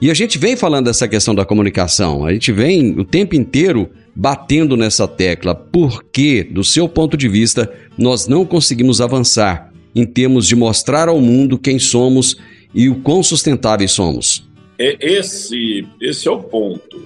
E 0.00 0.10
a 0.10 0.14
gente 0.14 0.38
vem 0.38 0.56
falando 0.56 0.84
dessa 0.84 1.08
questão 1.08 1.34
da 1.34 1.44
comunicação, 1.44 2.24
a 2.24 2.32
gente 2.32 2.52
vem 2.52 2.92
o 2.98 3.04
tempo 3.04 3.34
inteiro 3.34 3.90
batendo 4.14 4.76
nessa 4.76 5.08
tecla, 5.08 5.56
porque, 5.56 6.44
do 6.44 6.62
seu 6.62 6.88
ponto 6.88 7.16
de 7.16 7.28
vista, 7.28 7.72
nós 7.96 8.28
não 8.28 8.44
conseguimos 8.44 9.00
avançar 9.00 9.72
em 9.94 10.06
termos 10.06 10.46
de 10.46 10.54
mostrar 10.54 11.08
ao 11.08 11.20
mundo 11.20 11.58
quem 11.58 11.80
somos 11.80 12.36
e 12.72 12.88
o 12.88 13.00
quão 13.00 13.24
sustentáveis 13.24 13.90
somos. 13.90 14.48
É 14.78 14.96
esse, 15.00 15.84
esse 16.00 16.28
é 16.28 16.30
o 16.30 16.40
ponto. 16.44 16.98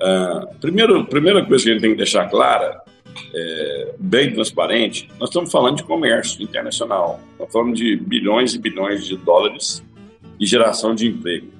Uh, 0.00 0.58
primeiro, 0.60 1.04
primeira 1.04 1.44
coisa 1.44 1.64
que 1.64 1.70
a 1.70 1.72
gente 1.74 1.82
tem 1.82 1.90
que 1.92 1.96
deixar 1.96 2.28
clara 2.28 2.82
é, 3.34 3.94
bem 3.98 4.32
transparente, 4.32 5.08
nós 5.18 5.28
estamos 5.28 5.50
falando 5.50 5.76
de 5.76 5.84
comércio 5.84 6.42
internacional. 6.42 7.20
Estamos 7.32 7.52
falando 7.52 7.74
de 7.74 7.96
bilhões 7.96 8.54
e 8.54 8.58
bilhões 8.58 9.06
de 9.06 9.16
dólares 9.16 9.84
e 10.38 10.46
geração 10.46 10.94
de 10.94 11.06
emprego. 11.06 11.57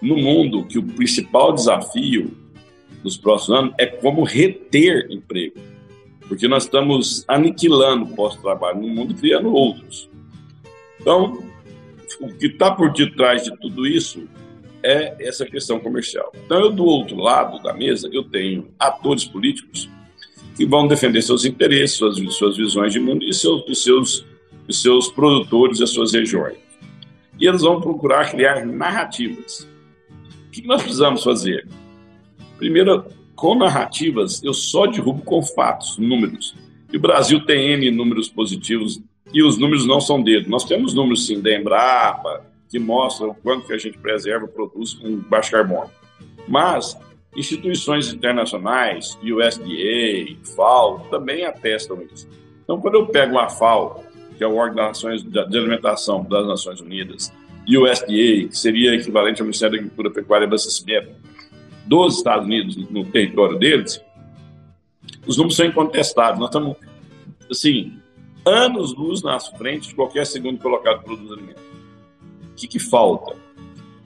No 0.00 0.16
mundo 0.16 0.64
que 0.64 0.78
o 0.78 0.82
principal 0.82 1.52
desafio 1.52 2.36
dos 3.02 3.16
próximos 3.16 3.58
anos 3.58 3.74
é 3.78 3.86
como 3.86 4.24
reter 4.24 5.06
emprego. 5.10 5.58
Porque 6.28 6.48
nós 6.48 6.64
estamos 6.64 7.24
aniquilando 7.28 8.04
o 8.04 8.14
pós-trabalho 8.16 8.80
no 8.80 8.88
mundo 8.88 9.14
criando 9.14 9.52
outros. 9.52 10.10
Então, 11.00 11.42
o 12.20 12.28
que 12.34 12.46
está 12.46 12.70
por 12.70 12.92
detrás 12.92 13.44
de 13.44 13.56
tudo 13.58 13.86
isso 13.86 14.28
é 14.82 15.16
essa 15.20 15.46
questão 15.46 15.78
comercial. 15.78 16.32
Então, 16.44 16.60
eu 16.60 16.70
do 16.70 16.84
outro 16.84 17.16
lado 17.16 17.62
da 17.62 17.72
mesa, 17.72 18.08
eu 18.12 18.24
tenho 18.24 18.68
atores 18.78 19.24
políticos 19.24 19.88
que 20.56 20.64
vão 20.64 20.88
defender 20.88 21.22
seus 21.22 21.44
interesses, 21.44 21.96
suas, 21.96 22.16
suas 22.34 22.56
visões 22.56 22.92
de 22.92 22.98
mundo 22.98 23.24
e 23.24 23.32
seus, 23.32 23.62
e 23.68 23.74
seus, 23.74 24.26
e 24.68 24.74
seus 24.74 25.08
produtores 25.08 25.80
e 25.80 25.84
as 25.84 25.90
suas 25.90 26.12
regiões. 26.12 26.56
E 27.38 27.46
eles 27.46 27.62
vão 27.62 27.80
procurar 27.80 28.30
criar 28.30 28.64
narrativas. 28.64 29.68
Que 30.56 30.66
nós 30.66 30.80
precisamos 30.80 31.22
fazer? 31.22 31.68
Primeiro, 32.56 33.04
com 33.34 33.54
narrativas, 33.54 34.42
eu 34.42 34.54
só 34.54 34.86
derrubo 34.86 35.22
com 35.22 35.42
fatos, 35.42 35.98
números. 35.98 36.56
E 36.90 36.96
o 36.96 37.00
Brasil 37.00 37.44
tem 37.44 37.72
N 37.72 37.90
números 37.90 38.26
positivos 38.26 39.02
e 39.34 39.42
os 39.42 39.58
números 39.58 39.86
não 39.86 40.00
são 40.00 40.22
dele. 40.22 40.46
Nós 40.48 40.64
temos 40.64 40.94
números, 40.94 41.26
sim, 41.26 41.42
da 41.42 41.54
Embrapa, 41.54 42.42
que 42.70 42.78
mostram 42.78 43.28
o 43.28 43.34
quanto 43.34 43.66
que 43.66 43.74
a 43.74 43.76
gente 43.76 43.98
preserva, 43.98 44.48
produz 44.48 44.94
com 44.94 45.16
baixo 45.28 45.50
carbono. 45.50 45.90
Mas 46.48 46.96
Instituições 47.36 48.10
internacionais, 48.10 49.18
USDA, 49.22 50.38
FAO, 50.56 51.00
também 51.10 51.44
atestam 51.44 52.00
isso. 52.10 52.26
Então, 52.64 52.80
quando 52.80 52.94
eu 52.94 53.06
pego 53.08 53.38
a 53.38 53.50
FAO, 53.50 54.02
que 54.38 54.42
é 54.42 54.46
o 54.46 54.56
órgão 54.56 54.76
das 54.76 55.02
Nações 55.02 55.22
de 55.22 55.38
Alimentação 55.38 56.24
das 56.24 56.46
Nações 56.46 56.80
Unidas, 56.80 57.30
USDA, 57.66 58.48
que 58.48 58.58
seria 58.58 58.94
equivalente 58.94 59.40
ao 59.40 59.46
Ministério 59.46 59.72
da 59.72 59.78
Agricultura, 59.78 60.10
Pecuária 60.10 60.44
e 60.44 60.46
Abastecimento 60.46 61.10
dos 61.86 62.18
Estados 62.18 62.46
Unidos 62.46 62.76
no 62.90 63.04
território 63.04 63.58
deles, 63.58 64.02
os 65.26 65.36
números 65.36 65.56
são 65.56 65.66
incontestados. 65.66 66.38
Nós 66.38 66.48
estamos, 66.48 66.76
assim, 67.50 67.98
anos-luz 68.44 69.22
na 69.22 69.38
frente 69.40 69.88
de 69.88 69.94
qualquer 69.94 70.26
segundo 70.26 70.58
colocado 70.58 71.02
produz 71.02 71.30
alimento. 71.32 71.60
O 72.52 72.54
que, 72.54 72.66
que 72.66 72.78
falta? 72.78 73.36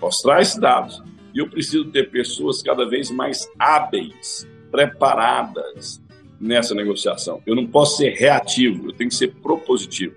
Mostrar 0.00 0.40
esses 0.40 0.58
dados 0.58 1.02
e 1.34 1.38
eu 1.38 1.48
preciso 1.48 1.84
ter 1.86 2.10
pessoas 2.10 2.62
cada 2.62 2.88
vez 2.88 3.10
mais 3.10 3.48
hábeis, 3.58 4.48
preparadas 4.70 6.02
nessa 6.40 6.74
negociação. 6.74 7.42
Eu 7.46 7.54
não 7.54 7.66
posso 7.66 7.98
ser 7.98 8.10
reativo, 8.10 8.88
eu 8.88 8.92
tenho 8.92 9.10
que 9.10 9.16
ser 9.16 9.28
propositivo. 9.34 10.14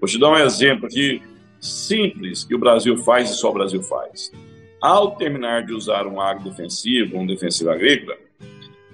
Vou 0.00 0.08
te 0.08 0.18
dar 0.18 0.30
um 0.30 0.36
exemplo 0.36 0.86
aqui 0.86 1.20
simples 1.60 2.44
que 2.44 2.54
o 2.54 2.58
Brasil 2.58 2.96
faz 2.98 3.30
e 3.30 3.34
só 3.34 3.50
o 3.50 3.54
Brasil 3.54 3.82
faz. 3.82 4.32
Ao 4.80 5.10
terminar 5.12 5.64
de 5.64 5.74
usar 5.74 6.06
um 6.06 6.20
agrodefensivo, 6.20 7.18
um 7.18 7.26
defensivo 7.26 7.70
agrícola, 7.70 8.16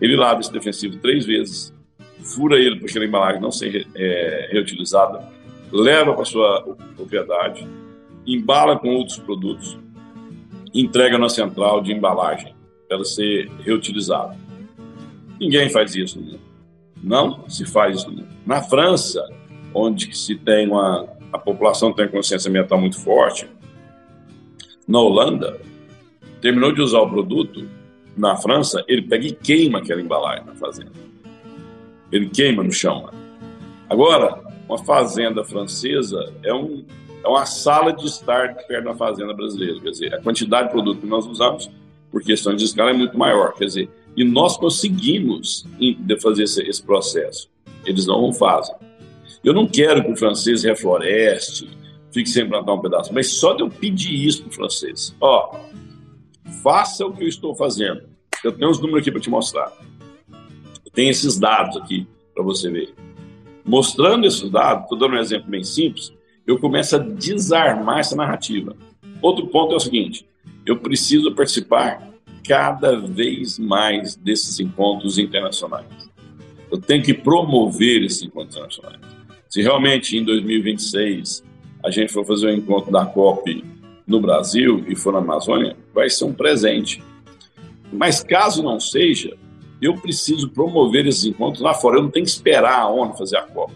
ele 0.00 0.16
lava 0.16 0.40
esse 0.40 0.52
defensivo 0.52 0.96
três 0.98 1.24
vezes, 1.24 1.72
fura 2.20 2.58
ele 2.58 2.76
para 2.76 2.88
aquela 2.88 3.04
embalagem 3.04 3.40
não 3.40 3.52
ser 3.52 3.86
é, 3.94 4.48
reutilizada, 4.50 5.28
leva 5.70 6.12
para 6.12 6.24
sua 6.24 6.76
propriedade, 6.96 7.66
embala 8.26 8.78
com 8.78 8.88
outros 8.88 9.18
produtos, 9.18 9.78
entrega 10.74 11.16
na 11.16 11.28
central 11.28 11.80
de 11.80 11.92
embalagem 11.92 12.54
para 12.88 13.04
ser 13.04 13.48
reutilizada. 13.64 14.36
Ninguém 15.40 15.70
faz 15.70 15.94
isso 15.94 16.20
mundo. 16.20 16.40
Não 17.02 17.48
se 17.48 17.64
faz 17.64 17.98
isso 17.98 18.10
mundo. 18.10 18.26
Na 18.44 18.62
França, 18.62 19.24
onde 19.72 20.16
se 20.16 20.34
tem 20.34 20.66
uma 20.66 21.15
a 21.32 21.38
população 21.38 21.92
tem 21.92 22.08
consciência 22.08 22.48
ambiental 22.48 22.80
muito 22.80 23.00
forte, 23.00 23.48
na 24.86 25.00
Holanda, 25.00 25.60
terminou 26.40 26.72
de 26.72 26.80
usar 26.80 27.00
o 27.00 27.10
produto, 27.10 27.68
na 28.16 28.36
França, 28.36 28.82
ele 28.86 29.02
pega 29.02 29.26
e 29.26 29.32
queima 29.32 29.78
aquela 29.78 30.00
embalagem 30.00 30.44
na 30.46 30.54
fazenda. 30.54 30.92
Ele 32.10 32.28
queima 32.28 32.62
no 32.62 32.72
chão. 32.72 33.10
Agora, 33.90 34.42
uma 34.68 34.78
fazenda 34.78 35.44
francesa 35.44 36.32
é 36.42 36.54
um 36.54 36.84
é 37.26 37.28
uma 37.28 37.44
sala 37.44 37.92
de 37.92 38.06
estar 38.06 38.54
perto 38.54 38.84
da 38.84 38.94
fazenda 38.94 39.34
brasileira. 39.34 39.80
Quer 39.80 39.90
dizer, 39.90 40.14
a 40.14 40.20
quantidade 40.22 40.68
de 40.68 40.72
produto 40.72 41.00
que 41.00 41.06
nós 41.08 41.26
usamos, 41.26 41.68
por 42.12 42.22
questões 42.22 42.56
de 42.56 42.64
escala, 42.64 42.90
é 42.90 42.92
muito 42.92 43.18
maior. 43.18 43.52
Quer 43.54 43.64
dizer, 43.64 43.90
e 44.16 44.22
nós 44.22 44.56
conseguimos 44.56 45.66
fazer 46.22 46.44
esse, 46.44 46.62
esse 46.62 46.80
processo. 46.80 47.50
Eles 47.84 48.06
não 48.06 48.32
fazem. 48.32 48.76
Eu 49.46 49.54
não 49.54 49.64
quero 49.64 50.02
que 50.02 50.10
o 50.10 50.16
francês 50.16 50.64
refloreste, 50.64 51.70
fique 52.10 52.28
sem 52.28 52.48
plantar 52.48 52.74
um 52.74 52.80
pedaço, 52.80 53.14
mas 53.14 53.28
só 53.28 53.54
de 53.54 53.62
eu 53.62 53.70
pedir 53.70 54.26
isso 54.26 54.42
para 54.42 54.50
o 54.50 54.52
francês. 54.52 55.14
Ó, 55.20 55.60
faça 56.64 57.06
o 57.06 57.12
que 57.12 57.22
eu 57.22 57.28
estou 57.28 57.54
fazendo. 57.54 58.02
Eu 58.42 58.50
tenho 58.50 58.68
os 58.68 58.80
números 58.80 59.02
aqui 59.02 59.12
para 59.12 59.20
te 59.20 59.30
mostrar. 59.30 59.72
Eu 60.84 60.90
tenho 60.92 61.12
esses 61.12 61.38
dados 61.38 61.76
aqui 61.76 62.08
para 62.34 62.42
você 62.42 62.68
ver. 62.68 62.92
Mostrando 63.64 64.26
esses 64.26 64.50
dados, 64.50 64.82
estou 64.82 64.98
dando 64.98 65.14
um 65.14 65.20
exemplo 65.20 65.48
bem 65.48 65.62
simples, 65.62 66.12
eu 66.44 66.58
começo 66.58 66.96
a 66.96 66.98
desarmar 66.98 68.00
essa 68.00 68.16
narrativa. 68.16 68.76
Outro 69.22 69.46
ponto 69.46 69.74
é 69.74 69.76
o 69.76 69.80
seguinte: 69.80 70.26
eu 70.66 70.76
preciso 70.76 71.32
participar 71.36 72.02
cada 72.44 72.98
vez 72.98 73.60
mais 73.60 74.16
desses 74.16 74.58
encontros 74.58 75.18
internacionais. 75.18 75.86
Eu 76.68 76.80
tenho 76.80 77.04
que 77.04 77.14
promover 77.14 78.02
esses 78.02 78.22
encontros 78.22 78.56
internacionais. 78.56 79.15
Se 79.48 79.62
realmente 79.62 80.16
em 80.16 80.24
2026 80.24 81.44
a 81.84 81.90
gente 81.90 82.12
for 82.12 82.24
fazer 82.24 82.46
o 82.46 82.50
um 82.50 82.54
encontro 82.54 82.90
da 82.90 83.06
COP 83.06 83.64
no 84.06 84.20
Brasil 84.20 84.84
e 84.88 84.96
for 84.96 85.12
na 85.12 85.18
Amazônia, 85.18 85.76
vai 85.94 86.08
ser 86.10 86.24
um 86.24 86.32
presente. 86.32 87.02
Mas 87.92 88.22
caso 88.22 88.62
não 88.62 88.80
seja, 88.80 89.36
eu 89.80 89.94
preciso 89.94 90.48
promover 90.50 91.06
esses 91.06 91.24
encontros 91.24 91.62
lá 91.62 91.74
fora. 91.74 91.98
Eu 91.98 92.02
não 92.02 92.10
tenho 92.10 92.24
que 92.24 92.30
esperar 92.30 92.80
a 92.80 92.88
ONU 92.88 93.14
fazer 93.14 93.36
a 93.36 93.42
COP. 93.42 93.72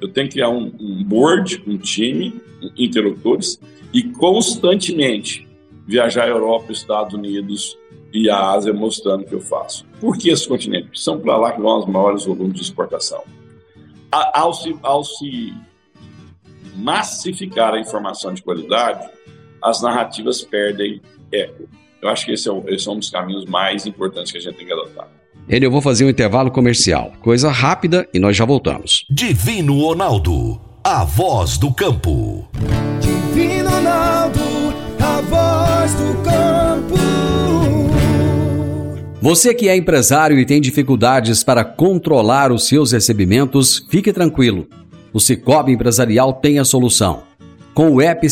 Eu 0.00 0.08
tenho 0.08 0.28
que 0.28 0.34
criar 0.34 0.50
um, 0.50 0.72
um 0.78 1.02
board, 1.02 1.62
um 1.66 1.78
time, 1.78 2.40
interlocutores, 2.76 3.60
e 3.92 4.02
constantemente 4.02 5.48
viajar 5.86 6.24
à 6.24 6.28
Europa, 6.28 6.72
Estados 6.72 7.14
Unidos 7.14 7.78
e 8.12 8.28
a 8.28 8.50
Ásia 8.50 8.72
mostrando 8.72 9.22
o 9.22 9.24
que 9.24 9.34
eu 9.34 9.40
faço. 9.40 9.86
Por 10.00 10.16
que 10.16 10.30
esses 10.30 10.46
continentes? 10.46 11.02
São 11.02 11.18
para 11.18 11.36
lá 11.36 11.52
que 11.52 11.60
vão 11.60 11.78
os 11.78 11.86
maiores 11.86 12.24
volumes 12.24 12.54
de 12.54 12.62
exportação. 12.62 13.22
A- 14.14 14.30
Ao 14.42 14.54
se, 14.54 14.76
ao 14.80 15.02
se 15.02 15.52
massificar 16.76 17.74
a 17.74 17.80
informação 17.80 18.32
de 18.32 18.42
qualidade, 18.42 19.08
as 19.60 19.82
narrativas 19.82 20.40
perdem 20.42 21.00
eco. 21.32 21.64
Eu 22.00 22.08
acho 22.08 22.24
que 22.26 22.32
esse 22.32 22.48
é, 22.48 22.52
o- 22.52 22.62
esse 22.68 22.86
é 22.88 22.92
um 22.92 22.98
dos 22.98 23.10
caminhos 23.10 23.44
mais 23.46 23.86
importantes 23.86 24.30
que 24.30 24.38
a 24.38 24.40
gente 24.40 24.54
tem 24.56 24.66
que 24.66 24.72
adotar. 24.72 25.08
Ele, 25.48 25.66
eu 25.66 25.70
vou 25.70 25.80
fazer 25.82 26.04
um 26.04 26.08
intervalo 26.08 26.48
comercial. 26.50 27.12
Coisa 27.22 27.50
rápida 27.50 28.08
e 28.14 28.20
nós 28.20 28.36
já 28.36 28.44
voltamos. 28.44 29.04
Divino 29.10 29.80
Ronaldo, 29.80 30.60
a 30.84 31.02
voz 31.04 31.58
do 31.58 31.72
campo. 31.74 32.48
Divino 33.00 33.68
Ronaldo, 33.68 34.40
a 35.00 35.20
voz 35.22 35.94
do 35.94 36.22
campo. 36.22 36.93
Você 39.24 39.54
que 39.54 39.70
é 39.70 39.74
empresário 39.74 40.38
e 40.38 40.44
tem 40.44 40.60
dificuldades 40.60 41.42
para 41.42 41.64
controlar 41.64 42.52
os 42.52 42.68
seus 42.68 42.92
recebimentos, 42.92 43.86
fique 43.88 44.12
tranquilo. 44.12 44.68
O 45.14 45.18
Cicobi 45.18 45.72
Empresarial 45.72 46.34
tem 46.34 46.58
a 46.58 46.64
solução. 46.64 47.22
Com 47.72 47.92
o 47.92 48.02
app 48.02 48.28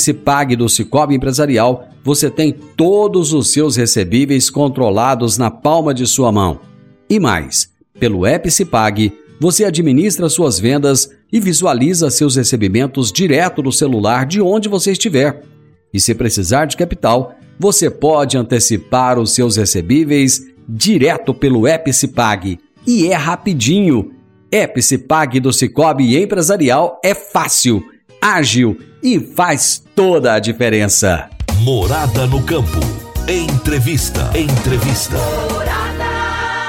do 0.54 0.68
Cicobi 0.68 1.14
Empresarial, 1.14 1.88
você 2.04 2.28
tem 2.28 2.52
todos 2.52 3.32
os 3.32 3.50
seus 3.54 3.74
recebíveis 3.74 4.50
controlados 4.50 5.38
na 5.38 5.50
palma 5.50 5.94
de 5.94 6.06
sua 6.06 6.30
mão. 6.30 6.60
E 7.08 7.18
mais, 7.18 7.70
pelo 7.98 8.26
app 8.26 8.46
você 9.40 9.64
administra 9.64 10.28
suas 10.28 10.60
vendas 10.60 11.08
e 11.32 11.40
visualiza 11.40 12.10
seus 12.10 12.36
recebimentos 12.36 13.10
direto 13.10 13.62
no 13.62 13.72
celular 13.72 14.26
de 14.26 14.42
onde 14.42 14.68
você 14.68 14.92
estiver. 14.92 15.42
E 15.90 15.98
se 15.98 16.14
precisar 16.14 16.66
de 16.66 16.76
capital, 16.76 17.34
você 17.58 17.88
pode 17.88 18.36
antecipar 18.36 19.18
os 19.18 19.34
seus 19.34 19.56
recebíveis 19.56 20.51
direto 20.68 21.32
pelo 21.34 21.66
Epicipag. 21.66 22.58
E 22.86 23.08
é 23.08 23.14
rapidinho. 23.14 24.12
Epicipag 24.50 25.40
do 25.40 25.52
Cicobi 25.52 26.16
Empresarial 26.20 27.00
é 27.02 27.14
fácil, 27.14 27.82
ágil 28.20 28.78
e 29.02 29.18
faz 29.18 29.82
toda 29.94 30.34
a 30.34 30.38
diferença. 30.38 31.30
Morada 31.60 32.26
no 32.26 32.42
campo. 32.42 32.80
Entrevista. 33.28 34.30
Entrevista. 34.36 35.16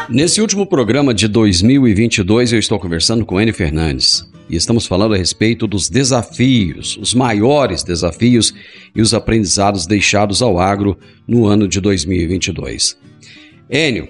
Nesse 0.09 0.41
último 0.41 0.67
programa 0.67 1.13
de 1.13 1.27
2022, 1.27 2.53
eu 2.53 2.59
estou 2.59 2.77
conversando 2.79 3.25
com 3.25 3.41
N 3.41 3.51
Fernandes 3.51 4.23
e 4.49 4.55
estamos 4.55 4.85
falando 4.85 5.15
a 5.15 5.17
respeito 5.17 5.65
dos 5.65 5.89
desafios, 5.89 6.97
os 6.97 7.13
maiores 7.13 7.83
desafios 7.83 8.53
e 8.95 9.01
os 9.01 9.13
aprendizados 9.13 9.87
deixados 9.87 10.41
ao 10.41 10.59
agro 10.59 10.97
no 11.27 11.47
ano 11.47 11.67
de 11.67 11.81
2022. 11.81 12.97
Enio, 13.69 14.09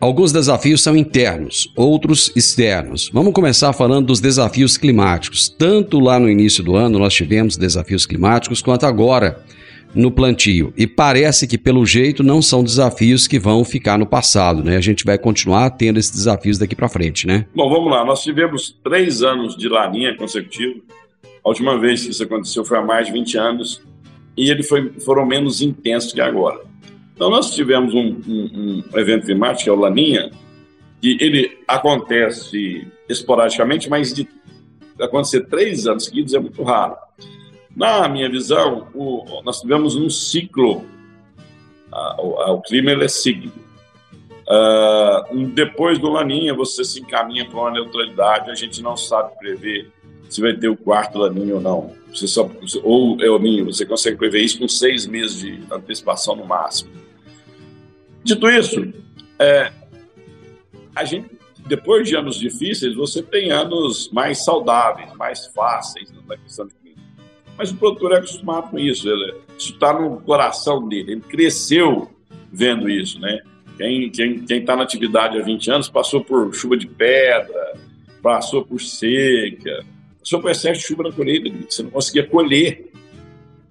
alguns 0.00 0.32
desafios 0.32 0.82
são 0.82 0.96
internos, 0.96 1.72
outros 1.76 2.32
externos. 2.34 3.10
Vamos 3.12 3.32
começar 3.32 3.72
falando 3.72 4.06
dos 4.06 4.20
desafios 4.20 4.76
climáticos. 4.76 5.48
Tanto 5.48 6.00
lá 6.00 6.18
no 6.18 6.28
início 6.28 6.62
do 6.64 6.76
ano 6.76 6.98
nós 6.98 7.14
tivemos 7.14 7.56
desafios 7.56 8.06
climáticos, 8.06 8.62
quanto 8.62 8.86
agora 8.86 9.42
no 9.94 10.10
plantio. 10.10 10.72
E 10.76 10.86
parece 10.86 11.46
que, 11.46 11.56
pelo 11.56 11.86
jeito, 11.86 12.22
não 12.22 12.42
são 12.42 12.64
desafios 12.64 13.28
que 13.28 13.38
vão 13.38 13.64
ficar 13.64 13.96
no 13.96 14.06
passado, 14.06 14.62
né? 14.64 14.76
A 14.76 14.80
gente 14.80 15.04
vai 15.04 15.16
continuar 15.16 15.70
tendo 15.70 15.98
esses 15.98 16.10
desafios 16.10 16.58
daqui 16.58 16.74
para 16.74 16.88
frente, 16.88 17.26
né? 17.26 17.46
Bom, 17.54 17.70
vamos 17.70 17.90
lá. 17.90 18.04
Nós 18.04 18.22
tivemos 18.22 18.76
três 18.82 19.22
anos 19.22 19.56
de 19.56 19.68
laninha 19.68 20.16
consecutivo. 20.16 20.82
A 21.44 21.48
última 21.48 21.78
vez 21.78 22.02
que 22.02 22.10
isso 22.10 22.22
aconteceu 22.22 22.64
foi 22.64 22.78
há 22.78 22.82
mais 22.82 23.06
de 23.06 23.12
20 23.12 23.38
anos 23.38 23.82
e 24.36 24.50
ele 24.50 24.62
foi, 24.62 24.90
foram 25.04 25.24
menos 25.24 25.60
intensos 25.60 26.12
que 26.12 26.20
agora. 26.20 26.60
Então, 27.14 27.30
nós 27.30 27.54
tivemos 27.54 27.94
um, 27.94 28.20
um- 28.26 28.82
um 28.92 28.98
evento 28.98 29.26
climático, 29.26 29.64
que 29.64 29.70
é 29.70 29.72
o 29.72 29.76
Laninha, 29.76 30.30
que 31.00 31.16
ele 31.20 31.58
acontece 31.68 32.86
esporadicamente, 33.08 33.88
mas 33.88 34.12
de 34.12 34.28
acontecer 35.00 35.42
três 35.46 35.86
anos 35.86 36.04
seguidos 36.06 36.34
é 36.34 36.38
muito 36.40 36.62
raro. 36.62 36.96
Na 37.76 38.08
minha 38.08 38.28
visão, 38.28 38.88
o- 38.94 39.42
nós 39.44 39.60
tivemos 39.60 39.94
um 39.96 40.08
ciclo. 40.10 40.84
O, 42.18 42.38
ah, 42.40 42.52
o 42.52 42.60
clima 42.62 42.90
ele 42.90 43.04
é 43.04 43.08
cíclico. 43.08 43.58
Ah, 44.48 45.24
depois 45.54 45.98
do 45.98 46.08
Laninha, 46.10 46.52
você 46.54 46.84
se 46.84 47.00
encaminha 47.00 47.44
para 47.48 47.58
uma 47.60 47.70
neutralidade. 47.70 48.50
A 48.50 48.54
gente 48.54 48.82
não 48.82 48.96
sabe 48.96 49.36
prever 49.38 49.90
se 50.28 50.40
vai 50.40 50.52
ter 50.54 50.68
o 50.68 50.76
quarto 50.76 51.18
Laninha 51.18 51.54
ou 51.54 51.60
não. 51.60 51.92
Você 52.12 52.26
só, 52.26 52.48
ou 52.82 53.16
o 53.16 53.38
Ninho, 53.38 53.66
você 53.66 53.84
consegue 53.84 54.16
prever 54.16 54.40
isso 54.40 54.58
com 54.58 54.68
seis 54.68 55.06
meses 55.06 55.38
de 55.38 55.60
antecipação 55.70 56.34
no 56.36 56.44
máximo. 56.44 56.90
Dito 58.24 58.48
isso, 58.48 58.92
é, 59.38 59.70
a 60.96 61.04
gente, 61.04 61.28
depois 61.66 62.08
de 62.08 62.16
anos 62.16 62.38
difíceis, 62.38 62.94
você 62.94 63.22
tem 63.22 63.50
anos 63.50 64.10
mais 64.10 64.42
saudáveis, 64.42 65.12
mais 65.14 65.46
fáceis 65.48 66.10
na 66.26 66.38
questão 66.38 66.66
de 66.66 66.74
clima. 66.74 67.02
Mas 67.56 67.70
o 67.70 67.76
produtor 67.76 68.12
é 68.12 68.16
acostumado 68.16 68.70
com 68.70 68.78
isso, 68.78 69.06
ele, 69.06 69.34
isso 69.58 69.74
está 69.74 69.92
no 69.92 70.22
coração 70.22 70.88
dele, 70.88 71.12
ele 71.12 71.20
cresceu 71.20 72.10
vendo 72.50 72.88
isso, 72.88 73.20
né? 73.20 73.40
Quem 73.76 74.10
está 74.48 74.74
na 74.74 74.84
atividade 74.84 75.38
há 75.38 75.42
20 75.42 75.70
anos 75.70 75.88
passou 75.88 76.24
por 76.24 76.54
chuva 76.54 76.76
de 76.78 76.86
pedra, 76.86 77.74
passou 78.22 78.64
por 78.64 78.80
seca, 78.80 79.84
passou 80.18 80.40
por 80.40 80.50
excesso 80.50 80.80
de 80.80 80.86
chuva 80.86 81.02
na 81.02 81.12
colheita, 81.12 81.50
você 81.68 81.82
não 81.82 81.90
conseguia 81.90 82.26
colher. 82.26 82.90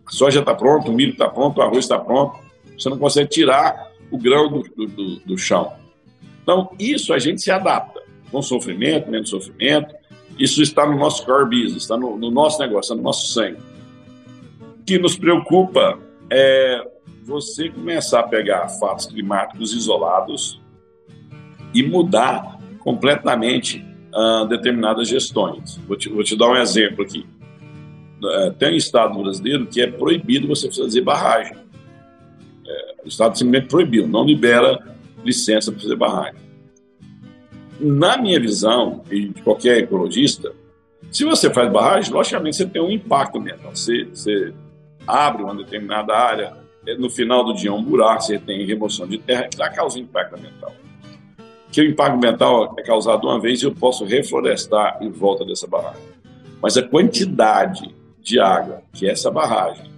A 0.06 0.12
soja 0.12 0.42
está 0.42 0.54
pronta, 0.54 0.92
o 0.92 0.94
milho 0.94 1.13
está 1.13 1.28
pronto, 1.28 1.58
o 1.58 1.62
arroz 1.62 1.86
está 1.86 1.98
pronto, 1.98 2.38
você 2.78 2.89
não 2.89 3.00
consegue 3.00 3.30
tirar 3.30 3.92
o 4.13 4.17
grão 4.17 4.49
do, 4.49 4.62
do- 4.88 5.19
do- 5.19 5.38
chão. 5.38 5.73
Então, 6.43 6.69
isso 6.80 7.13
a 7.13 7.19
gente 7.19 7.41
se 7.41 7.49
adapta, 7.52 8.02
com 8.32 8.41
sofrimento, 8.41 9.10
menos 9.10 9.30
sofrimento, 9.30 9.95
isso 10.38 10.62
está 10.62 10.86
no 10.86 10.97
nosso 10.97 11.26
core 11.26 11.45
business, 11.45 11.84
está 11.84 11.97
no, 11.97 12.17
no 12.17 12.30
nosso 12.30 12.60
negócio, 12.60 12.93
está 12.93 12.95
no 12.95 13.02
nosso 13.02 13.34
sangue. 13.34 13.58
O 14.80 14.84
que 14.86 14.97
nos 14.99 15.17
preocupa 15.17 15.97
é 16.30 16.86
você 17.23 17.69
começar 17.69 18.19
a 18.19 18.23
pegar 18.28 18.67
fatos 18.69 19.06
climáticos 19.06 19.73
isolados 19.73 20.62
e 21.73 21.82
mudar 21.84 22.60
completamente 22.80 23.84
ah, 24.13 24.45
determinadas 24.47 25.08
gestões. 25.08 25.78
Vou 25.88 25.97
te, 25.97 26.10
vou 26.10 26.23
te 26.23 26.36
dar 26.36 26.49
um 26.49 26.58
exemplo 26.58 27.04
aqui. 27.04 27.26
Eh, 28.26 28.52
tem 28.60 28.73
um 28.73 28.78
estado 28.78 29.21
brasileiro 29.21 29.65
que 29.67 29.82
é 29.82 29.88
proibido 29.88 30.47
você 30.47 30.71
fazer 30.71 31.02
barragem. 31.02 31.56
Eh, 32.65 32.95
o 33.06 33.08
estado 33.08 33.38
simplesmente 33.38 33.69
proibiu, 33.69 34.08
não 34.08 34.26
libera 34.26 34.80
licença 35.23 35.71
para 35.71 35.82
fazer 35.82 35.95
barragem. 35.95 36.41
Na 37.80 38.17
minha 38.17 38.39
visão, 38.39 39.04
e 39.10 39.30
de 39.30 39.41
qualquer 39.41 39.80
ecologista, 39.80 40.54
se 41.12 41.23
você 41.23 41.49
faz 41.54 41.71
barragem, 41.71 42.13
logicamente 42.13 42.56
você 42.56 42.65
tem 42.65 42.82
um 42.82 42.89
impacto 42.89 43.38
ambiental. 43.38 43.76
Você, 43.76 44.06
você 44.06 44.54
abre 45.06 45.43
uma 45.43 45.56
determinada 45.56 46.15
área, 46.15 46.54
eh, 46.88 46.95
no 46.95 47.10
final 47.10 47.43
do 47.43 47.54
dia 47.54 47.69
é 47.69 47.73
um 47.73 47.84
buraco, 47.84 48.23
você 48.23 48.39
tem 48.39 48.65
remoção 48.65 49.08
de 49.08 49.17
terra, 49.17 49.49
já 49.56 49.69
causa 49.69 49.99
impacto 49.99 50.36
ambiental. 50.36 50.73
Que 51.71 51.82
o 51.82 51.86
impacto 51.86 52.15
ambiental 52.15 52.76
é 52.78 52.84
causado 52.84 53.28
uma 53.28 53.39
vez 53.39 53.62
e 53.62 53.65
eu 53.65 53.73
posso 53.73 54.06
reflorestar 54.06 54.97
em 55.02 55.10
volta 55.10 55.43
dessa 55.43 55.67
barragem. 55.67 56.02
Mas 56.62 56.78
a 56.78 56.84
quantidade 56.84 57.93
de 58.21 58.39
água 58.39 58.82
que 58.93 59.08
essa 59.08 59.30
barragem 59.30 59.91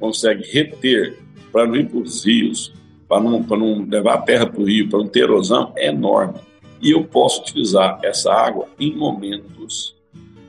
consegue 0.00 0.42
reter 0.50 1.16
para 1.52 1.66
não 1.66 1.76
ir 1.76 1.88
para 1.88 1.98
os 1.98 2.24
rios, 2.24 2.72
para 3.08 3.22
não, 3.22 3.40
não 3.40 3.86
levar 3.88 4.14
a 4.14 4.22
terra 4.22 4.46
para 4.46 4.60
o 4.60 4.64
rio, 4.64 4.88
para 4.88 4.98
não 4.98 5.08
ter 5.08 5.20
erosão, 5.20 5.72
é 5.76 5.88
enorme. 5.88 6.34
E 6.80 6.90
eu 6.90 7.04
posso 7.04 7.40
utilizar 7.40 7.98
essa 8.02 8.32
água 8.32 8.68
em 8.78 8.94
momentos 8.94 9.96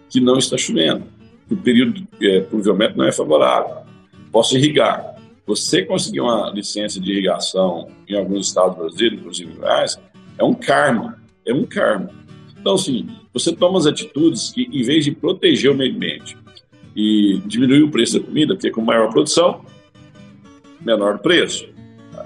que 0.09 0.19
não 0.19 0.37
está 0.37 0.57
chovendo. 0.57 1.03
O 1.49 1.55
período 1.55 2.05
é, 2.21 2.41
pluviométrico 2.41 2.99
não 2.99 3.07
é 3.07 3.11
favorável. 3.11 3.77
Posso 4.31 4.55
irrigar. 4.57 5.15
Você 5.47 5.83
conseguir 5.83 6.21
uma 6.21 6.51
licença 6.51 6.99
de 6.99 7.11
irrigação 7.11 7.87
em 8.07 8.15
alguns 8.15 8.47
estados 8.47 8.77
brasileiros, 8.77 9.19
inclusive 9.19 9.53
Goiás, 9.53 9.99
é 10.37 10.43
um 10.43 10.53
karma. 10.53 11.19
É 11.45 11.53
um 11.53 11.63
karma. 11.63 12.11
Então, 12.59 12.75
assim, 12.75 13.07
você 13.33 13.51
toma 13.55 13.79
as 13.79 13.87
atitudes 13.87 14.51
que, 14.51 14.69
em 14.71 14.83
vez 14.83 15.05
de 15.05 15.11
proteger 15.11 15.71
o 15.71 15.75
meio 15.75 15.95
ambiente 15.95 16.37
e 16.95 17.41
diminuir 17.45 17.81
o 17.81 17.89
preço 17.89 18.19
da 18.19 18.25
comida, 18.25 18.53
porque 18.53 18.69
com 18.69 18.81
maior 18.81 19.09
produção, 19.09 19.61
menor 20.81 21.19
preço. 21.19 21.67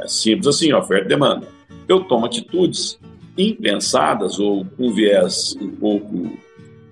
É 0.01 0.07
simples 0.07 0.47
assim, 0.47 0.73
oferta 0.73 1.05
e 1.05 1.09
demanda. 1.09 1.47
Eu 1.87 2.03
tomo 2.03 2.25
atitudes 2.25 2.99
impensadas 3.37 4.39
ou 4.39 4.65
com 4.77 4.91
viés 4.91 5.55
um 5.59 5.69
pouco 5.69 6.37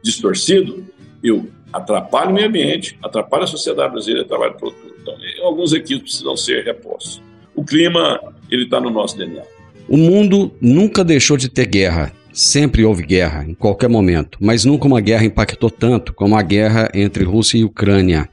distorcido, 0.01 0.83
eu 1.23 1.47
atrapalho 1.71 2.31
o 2.31 2.33
meio 2.33 2.47
ambiente, 2.47 2.97
atrapalho 3.01 3.43
a 3.43 3.47
sociedade 3.47 3.91
brasileira 3.91 4.25
atrapalho 4.25 4.53
o 4.53 4.57
produtor. 4.57 4.91
Então, 5.01 5.45
alguns 5.45 5.73
equipes 5.73 6.03
precisam 6.03 6.35
ser 6.35 6.63
repostos. 6.63 7.21
O 7.55 7.63
clima, 7.63 8.19
ele 8.49 8.63
está 8.63 8.79
no 8.79 8.89
nosso 8.89 9.17
DNA. 9.17 9.43
O 9.87 9.97
mundo 9.97 10.51
nunca 10.59 11.03
deixou 11.03 11.37
de 11.37 11.49
ter 11.49 11.65
guerra. 11.65 12.13
Sempre 12.33 12.85
houve 12.85 13.03
guerra, 13.03 13.43
em 13.45 13.53
qualquer 13.53 13.89
momento, 13.89 14.37
mas 14.39 14.63
nunca 14.63 14.87
uma 14.87 15.01
guerra 15.01 15.25
impactou 15.25 15.69
tanto 15.69 16.13
como 16.13 16.37
a 16.37 16.41
guerra 16.41 16.89
entre 16.93 17.25
Rússia 17.25 17.57
e 17.57 17.63
Ucrânia. 17.65 18.29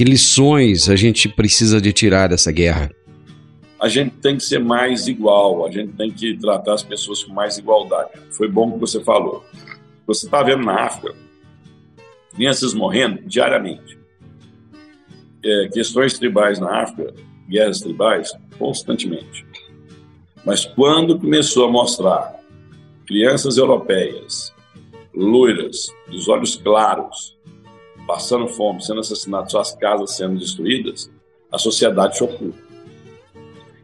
Que 0.00 0.04
lições 0.04 0.88
a 0.88 0.96
gente 0.96 1.28
precisa 1.28 1.78
de 1.78 1.92
tirar 1.92 2.30
dessa 2.30 2.50
guerra? 2.50 2.90
a 3.78 3.86
gente 3.86 4.12
tem 4.16 4.34
que 4.34 4.42
ser 4.42 4.58
mais 4.58 5.06
igual, 5.06 5.66
a 5.66 5.70
gente 5.70 5.92
tem 5.92 6.10
que 6.10 6.38
tratar 6.38 6.72
as 6.72 6.82
pessoas 6.82 7.22
com 7.22 7.34
mais 7.34 7.58
igualdade. 7.58 8.12
Foi 8.30 8.48
bom 8.48 8.72
que 8.72 8.78
você 8.78 9.04
falou. 9.04 9.44
Você 10.06 10.24
está 10.24 10.42
vendo 10.42 10.64
na 10.64 10.86
África 10.86 11.14
crianças 12.34 12.72
morrendo 12.72 13.20
diariamente. 13.26 13.98
É, 15.44 15.68
questões 15.68 16.18
tribais 16.18 16.58
na 16.58 16.82
África, 16.82 17.12
guerras 17.46 17.80
tribais, 17.80 18.32
constantemente. 18.58 19.44
Mas 20.46 20.64
quando 20.64 21.18
começou 21.18 21.68
a 21.68 21.70
mostrar 21.70 22.40
crianças 23.06 23.58
europeias, 23.58 24.50
loiras, 25.14 25.94
dos 26.10 26.26
olhos 26.26 26.56
claros, 26.56 27.38
passando 28.06 28.48
fome, 28.48 28.82
sendo 28.82 29.00
assassinadas, 29.00 29.52
suas 29.52 29.72
casas 29.74 30.16
sendo 30.16 30.38
destruídas, 30.38 31.10
a 31.50 31.58
sociedade 31.58 32.18
chocou. 32.18 32.52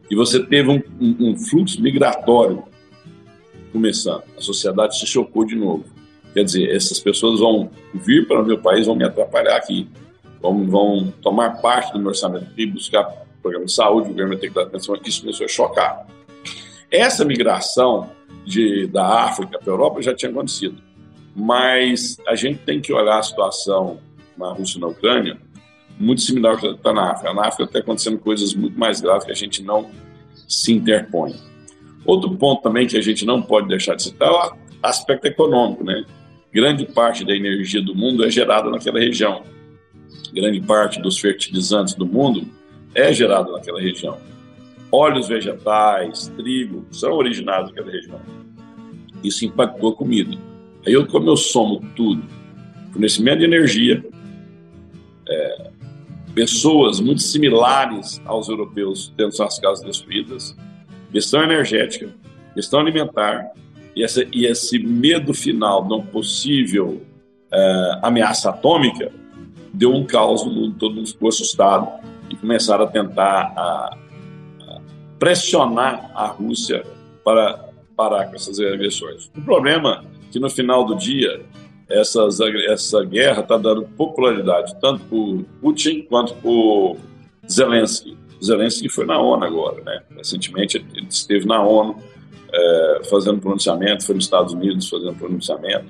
E 0.09 0.15
você 0.15 0.43
teve 0.45 0.69
um, 0.69 0.81
um, 0.99 1.31
um 1.31 1.37
fluxo 1.37 1.81
migratório 1.81 2.63
começando. 3.71 4.23
A 4.37 4.41
sociedade 4.41 4.97
se 4.97 5.05
chocou 5.05 5.45
de 5.45 5.55
novo. 5.55 5.85
Quer 6.33 6.43
dizer, 6.43 6.73
essas 6.73 6.99
pessoas 6.99 7.39
vão 7.39 7.69
vir 7.93 8.27
para 8.27 8.41
o 8.41 8.45
meu 8.45 8.57
país, 8.57 8.85
vão 8.85 8.95
me 8.95 9.03
atrapalhar 9.03 9.57
aqui, 9.57 9.89
vão, 10.41 10.65
vão 10.67 11.13
tomar 11.21 11.61
parte 11.61 11.93
do 11.93 11.99
meu 11.99 12.09
orçamento 12.09 12.47
e 12.57 12.65
buscar 12.65 13.27
programa 13.41 13.65
de 13.65 13.73
saúde, 13.73 14.11
o 14.11 14.53
dar 14.53 14.63
atenção 14.63 14.93
aqui, 14.93 15.09
isso 15.09 15.21
começou 15.21 15.45
a 15.45 15.47
chocar. 15.47 16.07
Essa 16.91 17.23
migração 17.23 18.09
de, 18.45 18.87
da 18.87 19.23
África 19.23 19.57
para 19.57 19.71
a 19.71 19.73
Europa 19.73 20.01
já 20.01 20.13
tinha 20.13 20.31
acontecido, 20.31 20.81
mas 21.35 22.17
a 22.27 22.35
gente 22.35 22.59
tem 22.59 22.81
que 22.81 22.91
olhar 22.93 23.19
a 23.19 23.23
situação 23.23 23.99
na 24.37 24.51
Rússia 24.53 24.77
e 24.77 24.81
na 24.81 24.87
Ucrânia 24.87 25.37
muito 25.99 26.21
similar 26.21 26.53
ao 26.53 26.59
que 26.59 26.67
está 26.67 26.93
na 26.93 27.11
África. 27.11 27.33
Na 27.33 27.47
África 27.47 27.63
está 27.63 27.79
acontecendo 27.79 28.19
coisas 28.19 28.53
muito 28.53 28.79
mais 28.79 29.01
graves 29.01 29.25
que 29.25 29.31
a 29.31 29.35
gente 29.35 29.63
não 29.63 29.89
se 30.47 30.73
interpõe. 30.73 31.35
Outro 32.05 32.35
ponto 32.37 32.61
também 32.61 32.87
que 32.87 32.97
a 32.97 33.01
gente 33.01 33.25
não 33.25 33.41
pode 33.41 33.67
deixar 33.67 33.95
de 33.95 34.03
citar 34.03 34.29
é 34.29 34.31
o 34.31 34.57
aspecto 34.83 35.25
econômico, 35.25 35.83
né? 35.83 36.05
Grande 36.53 36.85
parte 36.85 37.25
da 37.25 37.35
energia 37.35 37.81
do 37.81 37.93
mundo 37.93 38.23
é 38.23 38.29
gerada 38.29 38.69
naquela 38.69 38.99
região. 38.99 39.43
Grande 40.33 40.61
parte 40.61 41.01
dos 41.01 41.19
fertilizantes 41.19 41.95
do 41.95 42.05
mundo 42.05 42.47
é 42.95 43.11
gerada 43.11 43.51
naquela 43.51 43.81
região. 43.81 44.17
Óleos 44.91 45.27
vegetais, 45.27 46.31
trigo, 46.37 46.85
são 46.91 47.11
originados 47.13 47.71
naquela 47.71 47.91
região. 47.91 48.21
Isso 49.23 49.45
impactou 49.45 49.89
a 49.89 49.95
comida. 49.95 50.37
Aí, 50.85 50.93
eu, 50.93 51.05
como 51.05 51.29
eu 51.29 51.35
somo 51.35 51.83
tudo, 51.95 52.23
fornecimento 52.93 53.39
de 53.39 53.45
energia, 53.45 54.03
pessoas 56.37 56.99
muito 56.99 57.23
similares 57.23 58.21
aos 58.23 58.47
europeus 58.47 59.11
tendo 59.17 59.35
suas 59.35 59.57
casas 59.57 59.83
destruídas, 59.83 60.55
questão 61.11 61.41
energética, 61.41 62.13
questão 62.53 62.79
alimentar, 62.79 63.53
e, 63.95 64.03
essa, 64.03 64.23
e 64.31 64.45
esse 64.45 64.77
medo 64.77 65.33
final 65.33 65.83
de 65.83 65.95
uma 65.95 66.03
possível 66.03 67.01
é, 67.51 67.99
ameaça 68.03 68.51
atômica 68.51 69.11
deu 69.73 69.91
um 69.91 70.05
caos 70.05 70.45
no 70.45 70.53
mundo, 70.53 70.75
todo 70.77 70.93
mundo 70.93 71.07
ficou 71.07 71.29
assustado 71.29 71.89
e 72.29 72.35
começaram 72.35 72.85
a 72.85 72.87
tentar 72.87 73.53
a, 73.57 73.97
a 74.61 74.81
pressionar 75.17 76.11
a 76.13 76.27
Rússia 76.27 76.85
para 77.23 77.67
parar 77.95 78.27
com 78.27 78.35
essas 78.35 78.59
agressões. 78.59 79.31
O 79.35 79.41
problema 79.41 80.05
é 80.05 80.31
que 80.31 80.39
no 80.39 80.51
final 80.51 80.85
do 80.85 80.93
dia 80.95 81.41
essas, 81.89 82.39
essa 82.69 83.03
guerra 83.03 83.41
está 83.41 83.57
dando 83.57 83.83
popularidade 83.83 84.75
tanto 84.81 85.03
por 85.05 85.43
Putin 85.61 86.01
quanto 86.03 86.33
por 86.35 86.97
Zelensky. 87.49 88.17
Zelensky 88.43 88.89
foi 88.89 89.05
na 89.05 89.19
ONU 89.19 89.43
agora, 89.43 89.81
né? 89.83 90.01
Recentemente 90.15 90.77
ele 90.77 91.07
esteve 91.09 91.45
na 91.45 91.63
ONU 91.63 91.97
é, 92.53 93.01
fazendo 93.09 93.39
pronunciamento, 93.39 94.05
foi 94.05 94.15
nos 94.15 94.25
Estados 94.25 94.53
Unidos 94.53 94.89
fazendo 94.89 95.15
pronunciamento. 95.15 95.87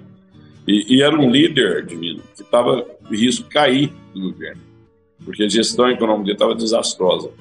E, 0.67 0.97
e 0.97 1.01
era 1.01 1.15
um 1.15 1.29
líder 1.29 1.85
divino 1.85 2.21
que 2.35 2.41
estava 2.41 2.85
em 3.09 3.15
risco 3.15 3.43
de 3.43 3.49
cair 3.49 3.93
do 4.13 4.31
governo, 4.31 4.61
porque 5.23 5.43
a 5.43 5.49
gestão 5.49 5.89
econômica 5.89 6.25
dele 6.25 6.35
estava 6.35 6.55
desastrosa. 6.55 7.31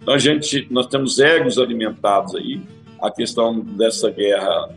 Então 0.00 0.14
a 0.14 0.18
gente, 0.18 0.66
nós 0.70 0.86
temos 0.86 1.18
egos 1.18 1.58
alimentados 1.58 2.34
aí. 2.34 2.60
A 3.00 3.10
questão 3.10 3.60
dessa 3.60 4.10
guerra 4.10 4.70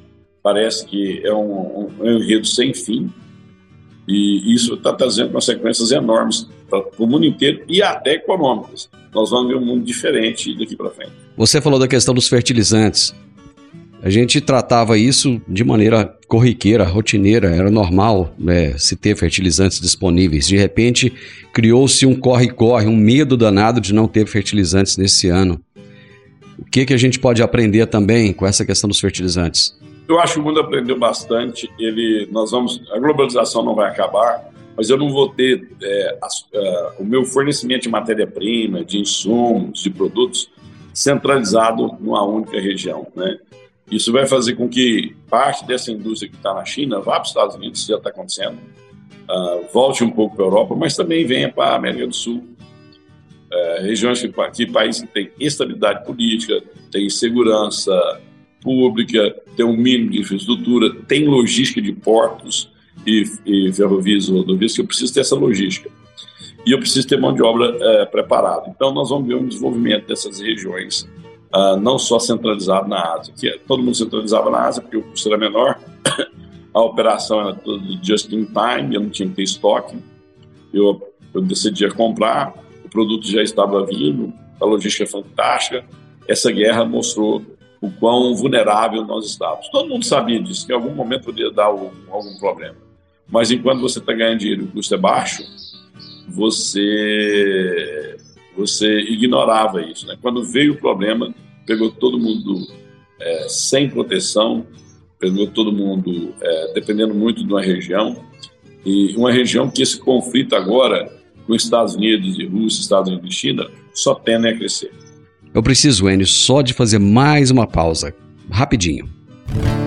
parece 0.43 0.85
que 0.85 1.25
é 1.25 1.33
um, 1.33 1.51
um, 1.51 1.91
um 1.99 2.11
enredo 2.11 2.45
sem 2.45 2.73
fim. 2.73 3.11
E 4.07 4.53
isso 4.53 4.75
está 4.75 4.93
trazendo 4.93 5.31
consequências 5.31 5.91
enormes 5.91 6.47
para 6.69 6.83
o 6.97 7.07
mundo 7.07 7.25
inteiro 7.25 7.63
e 7.67 7.81
até 7.81 8.13
econômicas. 8.13 8.89
Nós 9.13 9.29
vamos 9.29 9.47
ver 9.47 9.55
um 9.55 9.65
mundo 9.65 9.83
diferente 9.83 10.55
daqui 10.57 10.75
para 10.75 10.89
frente. 10.89 11.11
Você 11.37 11.59
falou 11.59 11.79
da 11.79 11.87
questão 11.87 12.13
dos 12.13 12.27
fertilizantes. 12.27 13.13
A 14.05 14.09
gente 14.09 14.39
tratava 14.39 14.99
isso 14.99 15.41
de 15.47 15.63
maneira 15.63 16.15
corriqueira, 16.27 16.83
rotineira, 16.83 17.49
era 17.49 17.71
normal 17.71 18.35
né, 18.37 18.77
se 18.77 18.95
ter 18.95 19.15
fertilizantes 19.17 19.79
disponíveis. 19.79 20.47
De 20.47 20.55
repente, 20.55 21.11
criou-se 21.51 22.05
um 22.05 22.13
corre-corre, 22.13 22.85
um 22.85 22.95
medo 22.95 23.35
danado 23.35 23.81
de 23.81 23.93
não 23.93 24.07
ter 24.07 24.27
fertilizantes 24.27 24.95
nesse 24.97 25.27
ano. 25.29 25.59
O 26.59 26.65
que, 26.65 26.85
que 26.85 26.93
a 26.93 26.97
gente 26.97 27.19
pode 27.19 27.41
aprender 27.41 27.87
também 27.87 28.31
com 28.31 28.45
essa 28.45 28.63
questão 28.63 28.87
dos 28.87 28.99
fertilizantes? 28.99 29.75
Eu 30.07 30.19
acho 30.19 30.33
que 30.35 30.39
o 30.39 30.43
mundo 30.43 30.59
aprendeu 30.59 30.97
bastante. 30.97 31.69
Ele, 31.79 32.27
nós 32.31 32.51
vamos, 32.51 32.81
a 32.91 32.99
globalização 32.99 33.63
não 33.63 33.73
vai 33.73 33.89
acabar, 33.89 34.51
mas 34.77 34.89
eu 34.89 34.97
não 34.97 35.09
vou 35.09 35.29
ter 35.29 35.67
é, 35.81 36.17
a, 36.21 36.93
o 36.99 37.03
meu 37.03 37.23
fornecimento 37.25 37.83
de 37.83 37.89
matéria-prima, 37.89 38.83
de 38.83 38.99
insumos, 38.99 39.81
de 39.81 39.89
produtos 39.89 40.49
centralizado 40.93 41.97
numa 41.99 42.23
única 42.23 42.59
região, 42.59 43.07
né? 43.15 43.37
Isso 43.91 44.11
vai 44.11 44.25
fazer 44.25 44.55
com 44.55 44.67
que 44.67 45.15
parte 45.29 45.65
dessa 45.65 45.91
indústria 45.91 46.29
que 46.29 46.37
está 46.37 46.53
na 46.53 46.65
China 46.65 46.99
vá 46.99 47.13
para 47.13 47.23
os 47.23 47.27
Estados 47.27 47.55
Unidos, 47.55 47.79
isso 47.81 47.89
já 47.89 47.97
está 47.97 48.09
acontecendo, 48.09 48.57
uh, 49.29 49.71
volte 49.71 50.03
um 50.03 50.09
pouco 50.09 50.35
para 50.35 50.45
a 50.45 50.47
Europa, 50.47 50.75
mas 50.75 50.95
também 50.95 51.25
venha 51.25 51.51
para 51.51 51.73
a 51.73 51.75
América 51.75 52.07
do 52.07 52.15
Sul. 52.15 52.43
Uh, 53.51 53.83
regiões 53.83 54.19
que, 54.21 54.27
que 54.27 55.07
têm 55.13 55.31
estabilidade 55.39 56.03
política, 56.03 56.63
têm 56.91 57.09
segurança 57.09 57.93
pública, 58.65 59.35
tem 59.55 59.63
um 59.63 59.77
mínimo 59.77 60.09
de 60.09 60.19
infraestrutura, 60.21 60.93
tem 61.07 61.27
logística 61.27 61.79
de 61.79 61.93
portos 61.93 62.69
e, 63.05 63.23
e 63.45 63.71
ferrovias 63.71 64.27
e 64.27 64.31
rodovias, 64.31 64.73
que 64.73 64.81
eu 64.81 64.87
preciso 64.87 65.13
ter 65.13 65.19
essa 65.19 65.35
logística. 65.35 65.89
E 66.65 66.71
eu 66.71 66.79
preciso 66.79 67.07
ter 67.07 67.19
mão 67.19 67.31
de 67.31 67.43
obra 67.43 67.69
uh, 67.69 68.11
preparada. 68.11 68.67
Então, 68.75 68.91
nós 68.91 69.09
vamos 69.11 69.27
ver 69.27 69.35
um 69.35 69.47
desenvolvimento 69.47 70.07
dessas 70.07 70.39
regiões 70.39 71.07
uh, 71.55 71.77
não 71.79 71.99
só 71.99 72.17
centralizado 72.17 72.89
na 72.89 73.13
Ásia, 73.13 73.33
que 73.37 73.47
é, 73.47 73.57
todo 73.67 73.83
mundo 73.83 73.95
centralizava 73.95 74.49
na 74.49 74.65
Ásia 74.65 74.81
porque 74.81 74.97
o 74.97 75.03
custo 75.03 75.29
era 75.29 75.37
menor, 75.37 75.79
a 76.73 76.81
operação 76.81 77.39
era 77.39 77.53
tudo 77.53 77.99
just 78.03 78.31
in 78.33 78.45
time, 78.45 78.95
eu 78.95 79.01
não 79.01 79.09
tinha 79.09 79.29
que 79.29 79.35
ter 79.35 79.43
estoque, 79.43 79.95
eu, 80.73 81.01
eu 81.33 81.41
decidia 81.41 81.91
comprar, 81.91 82.51
o 82.83 82.89
produto 82.89 83.27
já 83.27 83.43
estava 83.43 83.85
vindo, 83.85 84.33
a 84.59 84.65
logística 84.65 85.03
é 85.03 85.07
fantástica, 85.07 85.85
essa 86.27 86.51
guerra 86.51 86.83
mostrou 86.83 87.43
o 87.85 87.91
quão 87.91 88.35
vulnerável 88.35 89.05
nós 89.05 89.25
estávamos. 89.25 89.69
Todo 89.69 89.89
mundo 89.89 90.05
sabia 90.05 90.41
disso, 90.41 90.65
que 90.65 90.73
em 90.73 90.75
algum 90.75 90.93
momento 90.93 91.25
poderia 91.25 91.51
dar 91.51 91.65
algum, 91.65 91.91
algum 92.09 92.37
problema. 92.37 92.75
Mas 93.27 93.51
enquanto 93.51 93.81
você 93.81 93.99
está 93.99 94.13
ganhando 94.13 94.39
dinheiro 94.39 94.61
e 94.63 94.65
o 94.65 94.67
custo 94.67 94.93
é 94.93 94.97
baixo, 94.97 95.43
você 96.27 98.17
você 98.55 99.01
ignorava 99.01 99.81
isso. 99.81 100.07
Né? 100.07 100.17
Quando 100.21 100.43
veio 100.43 100.73
o 100.73 100.77
problema, 100.77 101.33
pegou 101.65 101.91
todo 101.91 102.17
mundo 102.17 102.65
é, 103.19 103.49
sem 103.49 103.89
proteção, 103.89 104.65
pegou 105.19 105.47
todo 105.47 105.73
mundo 105.73 106.33
é, 106.41 106.73
dependendo 106.73 107.13
muito 107.13 107.43
de 107.43 107.51
uma 107.51 107.61
região, 107.61 108.15
e 108.85 109.15
uma 109.15 109.31
região 109.31 109.69
que 109.69 109.81
esse 109.81 109.99
conflito 109.99 110.55
agora 110.55 111.11
com 111.45 111.55
Estados 111.55 111.95
Unidos 111.95 112.37
e 112.39 112.45
Rússia, 112.45 112.81
Estados 112.81 113.11
Unidos 113.11 113.29
e 113.29 113.37
China, 113.37 113.67
só 113.93 114.15
tendem 114.15 114.51
a 114.51 114.57
crescer. 114.57 114.91
Eu 115.55 115.63
preciso, 115.63 116.09
Enio, 116.09 116.27
só 116.27 116.61
de 116.61 116.73
fazer 116.73 116.99
mais 116.99 117.49
uma 117.49 117.65
pausa, 117.65 118.13
rapidinho. 118.51 119.07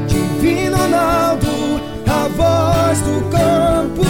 Divino 0.08 0.78
Ronaldo, 0.78 1.46
a 2.06 2.28
voz 2.28 3.00
do 3.02 3.20
campo. 3.30 4.02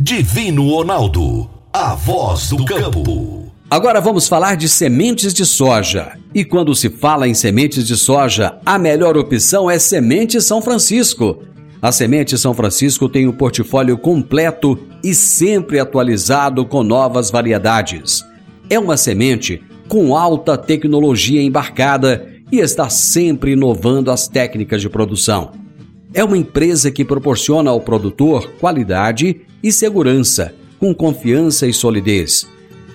Divino 0.00 0.68
Ronaldo, 0.68 1.48
a 1.72 1.94
voz 1.94 2.48
do 2.48 2.64
campo. 2.64 3.52
Agora 3.70 4.00
vamos 4.00 4.26
falar 4.26 4.56
de 4.56 4.68
sementes 4.68 5.32
de 5.32 5.46
soja. 5.46 6.18
E 6.34 6.44
quando 6.44 6.74
se 6.74 6.90
fala 6.90 7.28
em 7.28 7.34
sementes 7.34 7.86
de 7.86 7.96
soja, 7.96 8.58
a 8.66 8.76
melhor 8.76 9.16
opção 9.16 9.70
é 9.70 9.78
Semente 9.78 10.40
São 10.40 10.60
Francisco. 10.60 11.44
A 11.80 11.92
Semente 11.92 12.36
São 12.36 12.52
Francisco 12.52 13.08
tem 13.08 13.28
um 13.28 13.32
portfólio 13.32 13.96
completo 13.96 14.76
e 15.04 15.14
sempre 15.14 15.78
atualizado 15.78 16.66
com 16.66 16.82
novas 16.82 17.30
variedades. 17.30 18.24
É 18.68 18.78
uma 18.78 18.96
semente 18.96 19.62
com 19.88 20.16
alta 20.16 20.58
tecnologia 20.58 21.40
embarcada 21.40 22.26
e 22.50 22.58
está 22.58 22.88
sempre 22.88 23.52
inovando 23.52 24.10
as 24.10 24.26
técnicas 24.26 24.80
de 24.80 24.88
produção. 24.88 25.52
É 26.12 26.24
uma 26.24 26.36
empresa 26.36 26.90
que 26.90 27.04
proporciona 27.04 27.70
ao 27.70 27.80
produtor 27.80 28.50
qualidade 28.58 29.42
e 29.62 29.70
segurança, 29.70 30.54
com 30.78 30.94
confiança 30.94 31.66
e 31.66 31.72
solidez 31.72 32.46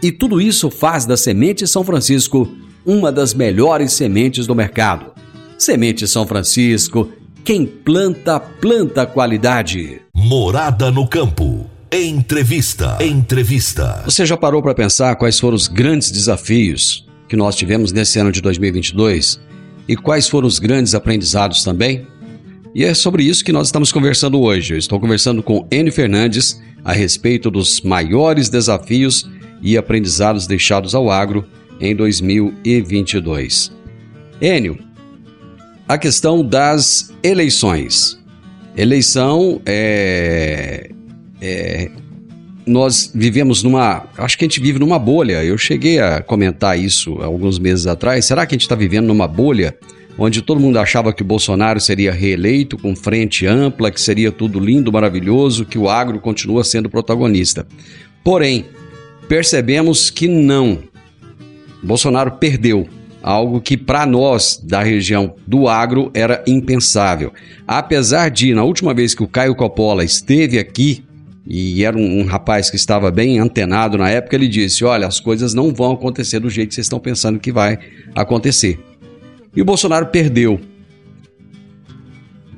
E 0.02 0.12
tudo 0.12 0.40
isso 0.42 0.70
faz 0.70 1.06
da 1.06 1.18
Semente 1.18 1.68
São 1.68 1.84
Francisco 1.84 2.48
uma 2.86 3.12
das 3.12 3.34
melhores 3.34 3.94
sementes 3.94 4.48
do 4.48 4.56
mercado. 4.56 5.12
Semente 5.58 6.08
São 6.08 6.26
Francisco, 6.26 7.10
quem 7.44 7.66
planta, 7.66 8.40
planta 8.40 9.06
qualidade. 9.06 10.02
Morada 10.16 10.90
no 10.90 11.08
campo. 11.08 11.61
Entrevista. 11.94 12.98
Entrevista. 13.02 14.02
Você 14.06 14.26
já 14.26 14.38
parou 14.38 14.62
para 14.62 14.74
pensar 14.74 15.14
quais 15.18 15.38
foram 15.38 15.58
os 15.58 15.68
grandes 15.68 16.10
desafios 16.10 17.06
que 17.28 17.36
nós 17.36 17.54
tivemos 17.54 17.92
nesse 17.92 18.18
ano 18.18 18.32
de 18.32 18.42
2022 18.42 19.42
e 19.90 19.98
quais 19.98 20.30
foram 20.30 20.48
os 20.48 20.58
grandes 20.58 20.96
aprendizados 20.96 21.66
também? 21.66 22.08
E 22.74 22.86
é 22.86 22.94
sobre 22.94 23.24
isso 23.24 23.44
que 23.44 23.52
nós 23.52 23.68
estamos 23.68 23.92
conversando 23.92 24.40
hoje. 24.40 24.74
Eu 24.74 24.78
estou 24.78 25.02
conversando 25.02 25.44
com 25.44 25.68
Enio 25.70 25.92
Fernandes 25.92 26.62
a 26.82 26.94
respeito 26.94 27.52
dos 27.52 27.82
maiores 27.82 28.48
desafios 28.48 29.30
e 29.62 29.76
aprendizados 29.76 30.48
deixados 30.48 30.96
ao 30.96 31.12
agro 31.12 31.46
em 31.82 31.94
2022. 31.94 33.70
Enio, 34.42 34.80
a 35.90 35.98
questão 35.98 36.42
das 36.42 37.14
eleições. 37.22 38.18
Eleição 38.78 39.62
é, 39.66 40.90
é, 41.42 41.90
nós 42.66 43.12
vivemos 43.14 43.64
numa. 43.64 44.06
Acho 44.18 44.38
que 44.38 44.46
a 44.46 44.48
gente 44.48 44.62
vive 44.62 44.80
numa 44.80 45.00
bolha. 45.00 45.44
Eu 45.44 45.58
cheguei 45.58 46.00
a 46.00 46.22
comentar 46.22 46.78
isso 46.78 47.22
alguns 47.22 47.58
meses 47.58 47.88
atrás. 47.88 48.26
Será 48.26 48.46
que 48.46 48.54
a 48.54 48.56
gente 48.56 48.64
está 48.64 48.76
vivendo 48.76 49.08
numa 49.08 49.28
bolha 49.28 49.76
onde 50.18 50.42
todo 50.42 50.60
mundo 50.60 50.78
achava 50.78 51.14
que 51.14 51.24
o 51.24 51.26
Bolsonaro 51.26 51.80
seria 51.80 52.12
reeleito 52.12 52.78
com 52.78 52.96
frente 52.96 53.48
ampla, 53.48 53.90
que 53.90 54.00
seria 54.00 54.32
tudo 54.32 54.60
lindo, 54.60 54.92
maravilhoso, 54.92 55.66
que 55.66 55.78
o 55.78 55.90
agro 55.90 56.20
continua 56.20 56.64
sendo 56.64 56.90
protagonista? 56.90 57.66
Porém, 58.24 58.66
percebemos 59.28 60.10
que 60.10 60.28
não. 60.28 60.80
Bolsonaro 61.82 62.34
perdeu 62.34 62.88
algo 63.24 63.62
que 63.62 63.78
para 63.78 64.06
nós 64.06 64.60
da 64.64 64.84
região 64.84 65.36
do 65.48 65.68
agro 65.68 66.12
era 66.14 66.44
impensável. 66.46 67.32
Apesar 67.68 68.30
de, 68.30 68.54
na 68.54 68.64
última 68.64 68.94
vez 68.94 69.16
que 69.16 69.24
o 69.24 69.28
Caio 69.28 69.56
Coppola 69.56 70.04
esteve 70.04 70.60
aqui, 70.60 71.04
e 71.46 71.84
era 71.84 71.98
um, 71.98 72.20
um, 72.20 72.26
rapaz 72.26 72.70
que 72.70 72.76
estava 72.76 73.10
bem 73.10 73.40
antenado 73.40 73.98
na 73.98 74.10
época, 74.10 74.36
ele 74.36 74.48
disse: 74.48 74.86
Olha, 74.86 75.08
as 75.08 75.20
coisas 75.20 75.54
não 75.54 75.74
vão 75.74 75.94
acontecer 75.94 76.40
do 76.40 76.50
jeito 76.50 76.70
que 76.70 76.76
vocês 76.76 76.86
estão 76.86 77.00
pensando 77.00 77.40
que 77.40 77.52
vai 77.52 77.80
acontecer. 78.16 78.80
E 79.56 79.62
o 79.62 79.66
Bolsonaro 79.66 80.08
perdeu. 80.08 80.60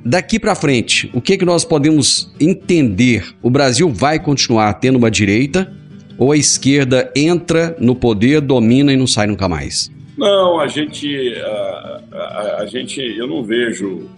Daqui 0.04 0.38
para 0.38 0.54
frente, 0.54 1.10
o 1.14 1.20
que, 1.20 1.38
que 1.38 1.46
nós 1.46 1.64
podemos 1.64 2.30
entender? 2.38 3.34
O 3.42 3.48
Brasil 3.48 3.88
vai 3.88 4.18
continuar 4.18 4.74
tendo 4.74 4.96
uma 4.96 5.10
direita 5.10 5.72
ou 6.18 6.30
a 6.30 6.36
esquerda 6.36 7.10
entra 7.16 7.74
no 7.80 7.96
poder, 7.96 8.42
domina 8.42 8.92
e 8.92 8.96
não 8.96 9.06
sai 9.06 9.26
nunca 9.26 9.48
mais? 9.48 9.90
Não, 10.16 10.60
a 10.60 10.68
gente, 10.68 11.34
a, 11.36 12.00
a, 12.12 12.56
a, 12.60 12.66
gente, 12.66 13.00
eu 13.00 13.26
não 13.26 13.42
vejo 13.42 14.08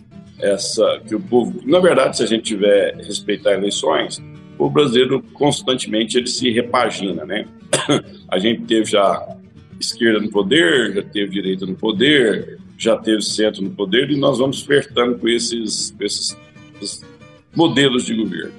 essa 0.41 1.01
que 1.07 1.15
o 1.15 1.21
povo. 1.21 1.63
Na 1.65 1.79
verdade, 1.79 2.17
se 2.17 2.23
a 2.23 2.27
gente 2.27 2.43
tiver 2.43 2.97
respeitar 2.97 3.53
eleições, 3.53 4.21
o 4.59 4.71
brasileiro 4.71 5.23
constantemente 5.33 6.17
ele 6.17 6.27
se 6.27 6.51
repagina, 6.51 7.25
né? 7.25 7.47
A 8.29 8.39
gente 8.39 8.63
teve 8.63 8.87
já 8.87 9.37
esquerda 9.79 10.21
no 10.21 10.31
poder, 10.31 10.95
já 10.95 11.03
teve 11.03 11.31
direita 11.31 11.67
no 11.67 11.75
poder, 11.75 12.59
já 12.79 12.97
teve 12.97 13.23
centro 13.23 13.63
no 13.63 13.71
poder 13.71 14.11
e 14.11 14.17
nós 14.17 14.39
vamos 14.39 14.63
flertando 14.63 15.19
com 15.19 15.29
esses, 15.29 15.95
esses, 16.01 16.37
esses 16.81 17.05
modelos 17.55 18.05
de 18.05 18.15
governo. 18.15 18.53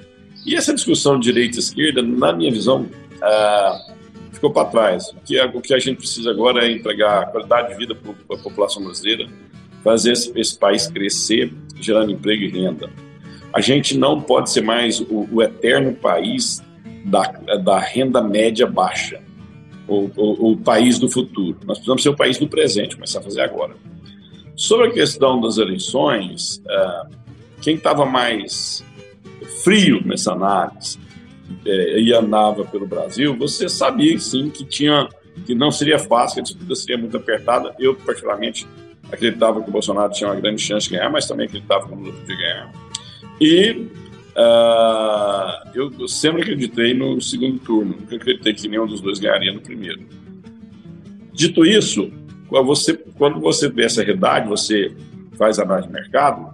E 0.46 0.54
essa 0.54 0.74
discussão 0.74 1.18
de 1.18 1.24
direita 1.24 1.56
e 1.56 1.60
esquerda, 1.60 2.02
na 2.02 2.32
minha 2.32 2.50
visão, 2.50 2.88
ah, 3.20 3.94
ficou 4.32 4.50
para 4.50 4.68
trás. 4.68 5.08
O 5.10 5.20
que, 5.24 5.40
o 5.40 5.60
que 5.60 5.74
a 5.74 5.78
gente 5.78 5.98
precisa 5.98 6.30
agora 6.30 6.66
é 6.66 6.72
entregar 6.72 7.30
qualidade 7.30 7.70
de 7.70 7.76
vida 7.76 7.94
para 7.94 8.36
a 8.36 8.38
população 8.38 8.82
brasileira, 8.82 9.28
fazer 9.82 10.12
esse, 10.12 10.32
esse, 10.38 10.58
país 10.58 10.86
crescer, 10.86 11.52
gerando 11.80 12.12
emprego 12.12 12.44
e 12.44 12.48
renda. 12.48 12.88
A 13.52 13.60
gente 13.60 13.96
não 13.96 14.20
pode 14.20 14.50
ser 14.50 14.62
mais 14.62 15.00
o, 15.00 15.28
o 15.32 15.42
eterno 15.42 15.94
país 15.94 16.62
da, 17.04 17.22
da 17.62 17.78
renda 17.78 18.22
média 18.22 18.66
baixa, 18.66 19.20
o, 19.86 20.56
país 20.56 20.98
do 20.98 21.08
futuro. 21.08 21.56
Nós 21.64 21.78
precisamos 21.78 22.02
ser 22.02 22.10
o 22.10 22.16
país 22.16 22.38
do 22.38 22.46
presente, 22.46 22.94
começar 22.94 23.20
a 23.20 23.22
fazer 23.22 23.40
agora. 23.40 23.74
Sobre 24.54 24.88
a 24.88 24.90
questão 24.90 25.40
das 25.40 25.56
eleições, 25.56 26.62
uh, 26.66 27.08
quem 27.62 27.76
estava 27.76 28.04
mais 28.04 28.84
frio 29.62 30.02
nessa 30.04 30.32
análise 30.32 30.98
é, 31.64 32.00
e 32.00 32.12
andava 32.12 32.64
pelo 32.64 32.86
Brasil, 32.86 33.36
você 33.36 33.68
sabia 33.68 34.18
sim 34.18 34.50
que 34.50 34.64
tinha 34.64 35.08
que 35.46 35.54
não 35.54 35.70
seria 35.70 35.98
fácil, 35.98 36.34
que 36.34 36.40
a 36.40 36.42
disputa 36.42 36.74
seria 36.74 36.98
muito 36.98 37.16
apertada. 37.16 37.74
Eu, 37.78 37.94
particularmente, 37.94 38.66
acreditava 39.10 39.62
que 39.62 39.68
o 39.68 39.72
Bolsonaro 39.72 40.12
tinha 40.12 40.28
uma 40.28 40.40
grande 40.40 40.60
chance 40.60 40.88
de 40.88 40.96
ganhar, 40.96 41.10
mas 41.10 41.26
também 41.26 41.46
acreditava 41.46 41.86
que 41.86 41.92
o 41.92 41.96
Lula 41.96 42.12
podia 42.12 42.36
ganhar. 42.36 42.72
E 43.40 43.88
uh, 44.36 45.70
eu 45.74 46.08
sempre 46.08 46.42
acreditei 46.42 46.94
no 46.94 47.20
segundo 47.20 47.58
turno, 47.60 47.96
nunca 48.00 48.16
acreditei 48.16 48.54
que 48.54 48.68
nenhum 48.68 48.86
dos 48.86 49.00
dois 49.00 49.18
ganharia 49.18 49.52
no 49.52 49.60
primeiro. 49.60 50.00
Dito 51.32 51.64
isso, 51.64 52.10
quando 52.48 52.66
você, 52.66 52.94
quando 53.16 53.40
você 53.40 53.68
vê 53.68 53.84
essa 53.84 54.02
realidade, 54.02 54.48
você 54.48 54.92
faz 55.36 55.58
análise 55.58 55.86
de 55.86 55.94
mercado, 55.94 56.52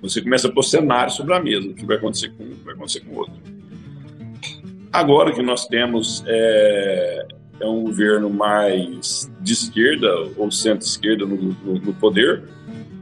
você 0.00 0.22
começa 0.22 0.46
a 0.48 0.52
pôr 0.52 0.62
cenários 0.62 1.14
sobre 1.14 1.34
a 1.34 1.40
mesa, 1.40 1.68
o 1.68 1.74
que 1.74 1.84
vai 1.84 1.96
acontecer 1.96 2.28
com 2.30 2.44
um, 2.44 2.52
o 2.52 2.56
que 2.56 2.64
vai 2.64 2.74
acontecer 2.74 3.00
com 3.00 3.14
o 3.14 3.18
outro. 3.18 3.34
Agora 4.92 5.32
que 5.32 5.42
nós 5.42 5.66
temos 5.66 6.22
é, 6.26 7.26
é 7.60 7.66
um 7.66 7.82
governo 7.82 8.30
mais 8.30 9.30
de 9.40 9.52
esquerda 9.52 10.08
ou 10.36 10.50
centro-esquerda 10.50 11.26
no, 11.26 11.36
no, 11.36 11.74
no, 11.74 11.94
poder, 11.94 12.44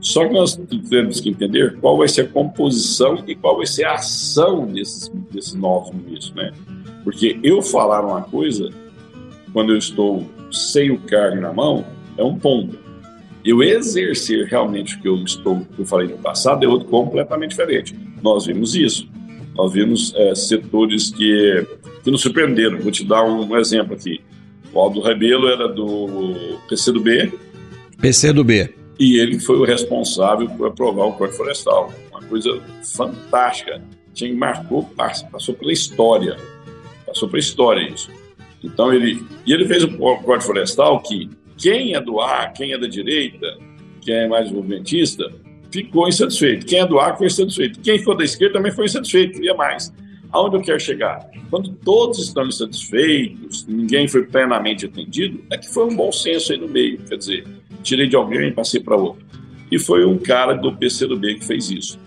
só 0.06 0.24
que 0.24 0.32
nós 0.32 0.54
temos 0.88 1.20
que 1.20 1.30
entender 1.30 1.78
qual 1.80 1.98
vai 1.98 2.06
ser 2.06 2.20
a 2.20 2.28
composição 2.28 3.24
e 3.26 3.34
qual 3.34 3.56
vai 3.56 3.66
ser 3.66 3.82
a 3.84 3.94
ação 3.94 4.64
desses, 4.64 5.08
desses 5.32 5.52
novos 5.52 5.92
ministros, 5.92 6.32
né? 6.32 6.52
Porque 7.02 7.40
eu 7.42 7.60
falar 7.60 8.06
uma 8.06 8.22
coisa, 8.22 8.70
quando 9.52 9.72
eu 9.72 9.78
estou 9.78 10.24
sem 10.52 10.92
o 10.92 10.98
cargo 11.00 11.40
na 11.40 11.52
mão, 11.52 11.84
é 12.16 12.22
um 12.22 12.38
ponto. 12.38 12.78
Eu 13.44 13.64
exercer 13.64 14.46
realmente 14.46 14.94
o 14.94 15.02
que 15.02 15.08
eu 15.08 15.16
estou, 15.24 15.66
que 15.74 15.82
eu 15.82 15.84
falei 15.84 16.06
no 16.06 16.18
passado, 16.18 16.64
é 16.64 16.68
outro 16.68 16.86
completamente 16.86 17.50
diferente. 17.50 17.98
Nós 18.22 18.46
vimos 18.46 18.76
isso. 18.76 19.08
Nós 19.56 19.72
vimos 19.72 20.14
é, 20.14 20.36
setores 20.36 21.10
que, 21.10 21.66
que 22.04 22.12
nos 22.12 22.20
surpreenderam. 22.22 22.78
Vou 22.78 22.92
te 22.92 23.04
dar 23.04 23.24
um, 23.24 23.56
exemplo 23.56 23.94
aqui. 23.94 24.20
O 24.72 24.78
Aldo 24.78 25.00
Rebelo 25.00 25.48
era 25.48 25.66
do 25.66 26.58
PCdoB. 26.68 27.32
PCdoB. 28.00 28.85
E 28.98 29.18
ele 29.18 29.38
foi 29.38 29.56
o 29.56 29.64
responsável 29.64 30.48
por 30.50 30.68
aprovar 30.68 31.06
o 31.06 31.12
Código 31.12 31.36
Florestal. 31.36 31.92
Uma 32.10 32.22
coisa 32.22 32.62
fantástica. 32.82 33.82
Tinha 34.14 34.34
marcou, 34.34 34.88
passou 35.30 35.54
pela 35.54 35.72
história. 35.72 36.36
Passou 37.06 37.28
pela 37.28 37.40
história 37.40 37.88
isso. 37.88 38.10
Então 38.62 38.92
ele. 38.92 39.22
E 39.44 39.52
ele 39.52 39.66
fez 39.66 39.84
o 39.84 39.96
Código 39.96 40.40
Florestal 40.40 41.02
que 41.02 41.28
quem 41.56 41.94
é 41.94 42.00
do 42.00 42.20
ar, 42.20 42.52
quem 42.52 42.72
é 42.72 42.78
da 42.78 42.86
direita, 42.86 43.58
quem 44.00 44.14
é 44.14 44.28
mais 44.28 44.50
movimentista, 44.50 45.30
ficou 45.70 46.08
insatisfeito. 46.08 46.66
Quem 46.66 46.80
é 46.80 46.86
do 46.86 46.98
ar 46.98 47.16
foi 47.16 47.26
insatisfeito. 47.26 47.80
Quem 47.80 47.98
for 47.98 48.14
da 48.14 48.24
esquerda 48.24 48.54
também 48.54 48.72
foi 48.72 48.86
insatisfeito, 48.86 49.34
queria 49.34 49.54
mais. 49.54 49.92
Aonde 50.32 50.56
eu 50.56 50.62
quero 50.62 50.80
chegar? 50.80 51.28
Quando 51.50 51.72
todos 51.84 52.18
estão 52.18 52.46
insatisfeitos, 52.46 53.66
ninguém 53.66 54.08
foi 54.08 54.24
plenamente 54.24 54.86
atendido, 54.86 55.42
é 55.50 55.56
que 55.56 55.68
foi 55.68 55.84
um 55.86 55.96
bom 55.96 56.10
senso 56.10 56.52
aí 56.52 56.58
no 56.58 56.68
meio. 56.68 56.98
Quer 56.98 57.16
dizer, 57.16 57.46
tirei 57.86 58.08
de 58.08 58.16
alguém 58.16 58.48
e 58.48 58.52
passei 58.52 58.80
para 58.80 58.96
outro. 58.96 59.24
E 59.70 59.78
foi 59.78 60.04
um 60.04 60.18
cara 60.18 60.54
do 60.54 60.72
PCdoB 60.72 61.36
que 61.36 61.44
fez 61.44 61.70
isso. 61.70 61.98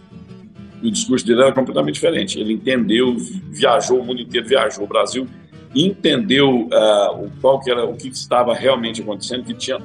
O 0.83 0.91
discurso 0.91 1.25
dele 1.25 1.41
era 1.41 1.51
completamente 1.51 1.95
diferente. 1.95 2.39
Ele 2.39 2.53
entendeu, 2.53 3.15
viajou 3.49 3.99
o 3.99 4.05
mundo 4.05 4.21
inteiro, 4.21 4.47
viajou 4.47 4.83
o 4.83 4.87
Brasil, 4.87 5.27
entendeu 5.75 6.67
uh, 6.67 7.29
qual 7.41 7.59
que 7.59 7.71
era 7.71 7.85
o 7.85 7.95
que 7.95 8.07
estava 8.07 8.53
realmente 8.53 9.01
acontecendo, 9.01 9.43
que 9.43 9.53
tinha 9.53 9.79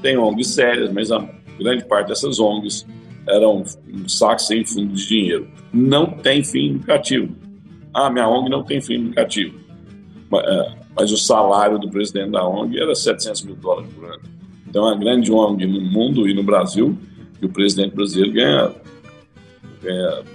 tem 0.00 0.16
ONGs 0.16 0.48
sérias, 0.48 0.90
mas 0.92 1.12
a 1.12 1.22
grande 1.58 1.84
parte 1.84 2.08
dessas 2.08 2.40
ONGs 2.40 2.86
eram 3.28 3.62
um 3.86 4.08
saco 4.08 4.40
sem 4.40 4.64
fundo 4.64 4.94
de 4.94 5.06
dinheiro. 5.06 5.48
Não 5.72 6.06
tem 6.06 6.42
fim 6.42 6.72
lucrativo. 6.72 7.36
Ah, 7.92 8.08
minha 8.08 8.26
ONG 8.26 8.48
não 8.48 8.62
tem 8.62 8.80
fim 8.80 8.96
lucrativo. 8.96 9.58
Mas, 10.30 10.42
uh, 10.42 10.76
mas 10.96 11.12
o 11.12 11.18
salário 11.18 11.78
do 11.78 11.90
presidente 11.90 12.30
da 12.30 12.46
ONG 12.46 12.80
era 12.80 12.94
700 12.94 13.42
mil 13.42 13.56
dólares 13.56 13.92
por 13.92 14.06
ano. 14.06 14.39
Então, 14.70 14.88
é 14.88 14.92
uma 14.92 14.98
grande 14.98 15.30
ONG 15.30 15.66
no 15.66 15.80
mundo 15.80 16.28
e 16.28 16.32
no 16.32 16.42
Brasil, 16.42 16.96
e 17.42 17.44
o 17.44 17.48
presidente 17.48 17.94
brasileiro 17.94 18.32
ganha, 18.32 18.72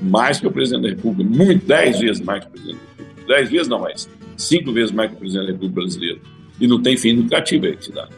mais 0.02 0.40
que 0.40 0.48
o 0.48 0.52
presidente 0.52 0.84
da 0.84 0.90
República, 0.90 1.30
muito, 1.30 1.66
10 1.66 2.00
vezes 2.00 2.22
mais 2.22 2.44
que 2.44 2.50
o 2.50 2.52
presidente 2.52 2.78
da 2.78 3.04
República. 3.04 3.26
10 3.28 3.50
vezes 3.50 3.68
não 3.68 3.80
mais 3.80 4.08
cinco 4.38 4.72
vezes 4.72 4.92
mais 4.92 5.10
que 5.10 5.16
o 5.16 5.20
presidente 5.20 5.46
da 5.46 5.52
República 5.54 5.82
Brasileira. 5.82 6.20
E 6.60 6.68
não 6.68 6.82
tem 6.82 6.98
fim 6.98 7.14
lucrativo 7.14 7.66
a 7.66 7.70
entidade. 7.70 8.12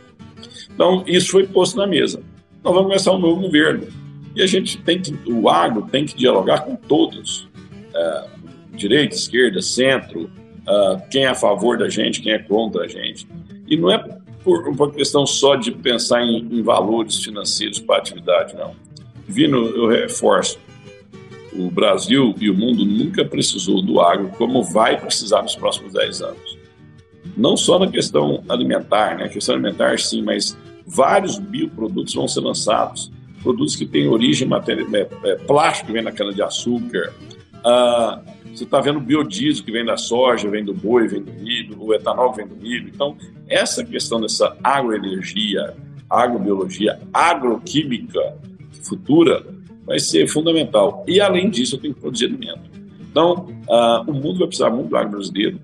Então, 0.73 1.03
isso 1.07 1.31
foi 1.31 1.47
posto 1.47 1.77
na 1.77 1.87
mesa. 1.87 2.21
Nós 2.63 2.73
vamos 2.73 2.89
começar 2.89 3.13
um 3.13 3.19
novo 3.19 3.41
governo. 3.41 3.87
E 4.35 4.41
a 4.41 4.45
gente 4.45 4.77
tem 4.79 5.01
que, 5.01 5.13
o 5.25 5.49
agro 5.49 5.87
tem 5.91 6.05
que 6.05 6.15
dialogar 6.15 6.61
com 6.61 6.75
todos, 6.75 7.47
é, 7.95 8.27
direita, 8.73 9.15
esquerda, 9.15 9.59
centro, 9.61 10.25
uh, 10.67 11.01
quem 11.09 11.23
é 11.23 11.27
a 11.27 11.33
favor 11.33 11.79
da 11.79 11.89
gente, 11.89 12.21
quem 12.21 12.33
é 12.33 12.37
contra 12.37 12.83
a 12.83 12.87
gente. 12.87 13.27
E 13.67 13.75
não 13.75 13.91
é 13.91 14.16
por 14.47 14.65
uma 14.65 14.89
questão 14.89 15.25
só 15.25 15.55
de 15.57 15.73
pensar 15.73 16.23
em, 16.23 16.37
em 16.37 16.61
valores 16.61 17.21
financeiros 17.21 17.79
para 17.79 17.97
a 17.97 17.99
atividade, 17.99 18.55
não. 18.55 18.73
Vino, 19.27 19.57
eu 19.57 19.87
reforço, 19.89 20.57
o 21.51 21.69
Brasil 21.69 22.33
e 22.39 22.49
o 22.49 22.55
mundo 22.55 22.85
nunca 22.85 23.25
precisou 23.25 23.81
do 23.81 23.99
agro 23.99 24.29
como 24.37 24.63
vai 24.63 24.97
precisar 24.97 25.41
nos 25.41 25.53
próximos 25.53 25.91
10 25.91 26.21
anos. 26.21 26.57
Não 27.35 27.57
só 27.57 27.77
na 27.77 27.91
questão 27.91 28.41
alimentar, 28.47 29.17
né? 29.17 29.25
A 29.25 29.29
questão 29.29 29.55
alimentar 29.55 29.99
sim, 29.99 30.21
mas 30.21 30.57
vários 30.85 31.37
bioprodutos 31.37 32.13
vão 32.13 32.25
ser 32.25 32.39
lançados. 32.39 33.11
Produtos 33.43 33.75
que 33.75 33.85
têm 33.85 34.07
origem 34.07 34.47
matéria, 34.47 34.85
é, 34.93 35.29
é, 35.29 35.35
plástico 35.35 35.87
que 35.87 35.93
vem 35.93 36.01
na 36.01 36.13
cana-de-açúcar. 36.13 37.13
Ah, 37.65 38.21
você 38.55 38.63
está 38.63 38.79
vendo 38.79 39.01
biodiesel 39.01 39.65
que 39.65 39.73
vem 39.73 39.83
da 39.83 39.97
soja, 39.97 40.49
vem 40.49 40.63
do 40.63 40.73
boi, 40.73 41.05
vem 41.05 41.21
do 41.21 41.33
milho, 41.33 41.75
o 41.83 41.93
etanol 41.93 42.31
vem 42.31 42.47
do 42.47 42.55
milho. 42.55 42.87
Então, 42.87 43.17
essa 43.49 43.83
questão 43.83 44.19
dessa 44.21 44.55
agroenergia, 44.63 45.75
agrobiologia, 46.09 46.99
agroquímica 47.13 48.37
futura 48.83 49.45
vai 49.85 49.99
ser 49.99 50.27
fundamental. 50.27 51.03
E, 51.07 51.19
além 51.19 51.49
disso, 51.49 51.75
eu 51.75 51.79
tenho 51.79 51.93
que 51.93 52.01
produzir 52.01 52.25
alimento. 52.25 52.69
Então, 53.09 53.47
uh, 53.67 54.09
o 54.09 54.13
mundo 54.13 54.39
vai 54.39 54.47
precisar 54.47 54.69
muito 54.69 54.89
do 54.89 54.97
agro 54.97 55.11
brasileiro 55.11 55.59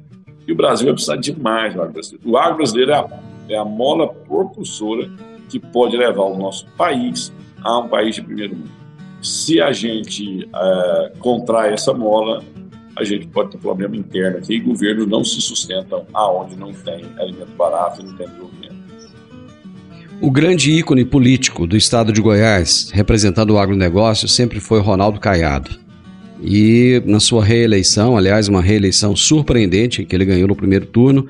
e 0.48 0.52
o 0.52 0.56
Brasil 0.56 0.86
vai 0.86 0.94
precisar 0.94 1.18
demais 1.18 1.74
do 1.74 1.82
agro 1.82 1.94
brasileiro. 1.94 2.30
O 2.30 2.38
agro 2.38 2.58
brasileiro 2.58 2.92
é 2.92 2.96
a, 2.96 3.20
é 3.50 3.56
a 3.58 3.66
mola 3.66 4.08
propulsora 4.08 5.10
que 5.50 5.60
pode 5.60 5.96
levar 5.96 6.24
o 6.24 6.38
nosso 6.38 6.66
país 6.78 7.32
a 7.62 7.80
um 7.80 7.88
país 7.88 8.16
de 8.16 8.22
primeiro 8.22 8.56
mundo. 8.56 8.72
Se 9.22 9.62
a 9.62 9.72
gente 9.72 10.46
uh, 10.46 11.18
contrai 11.20 11.74
essa 11.74 11.94
mola, 11.94 12.44
a 12.96 13.04
gente 13.04 13.28
pode 13.28 13.52
ter 13.52 13.58
problema 13.58 13.96
interno 13.96 14.38
aqui 14.38 14.60
governos 14.60 15.08
não 15.08 15.24
se 15.24 15.42
sustentam 15.42 16.06
aonde 16.14 16.56
não 16.56 16.72
tem 16.72 17.06
alimento 17.18 17.52
barato 17.58 18.02
e 18.02 18.06
não 18.06 18.16
tem 18.16 18.28
desenvolvimento. 18.28 18.74
O 20.22 20.32
grande 20.32 20.72
ícone 20.72 21.04
político 21.04 21.68
do 21.68 21.76
estado 21.76 22.14
de 22.14 22.22
Goiás, 22.22 22.90
representando 22.94 23.52
o 23.52 23.60
agronegócio, 23.60 24.28
sempre 24.28 24.60
foi 24.60 24.80
Ronaldo 24.80 25.20
Caiado. 25.20 25.72
E 26.42 27.02
na 27.06 27.20
sua 27.20 27.44
reeleição, 27.44 28.16
aliás, 28.16 28.48
uma 28.48 28.62
reeleição 28.62 29.16
surpreendente, 29.16 30.06
que 30.06 30.16
ele 30.16 30.26
ganhou 30.26 30.48
no 30.48 30.56
primeiro 30.56 30.86
turno, 30.86 31.28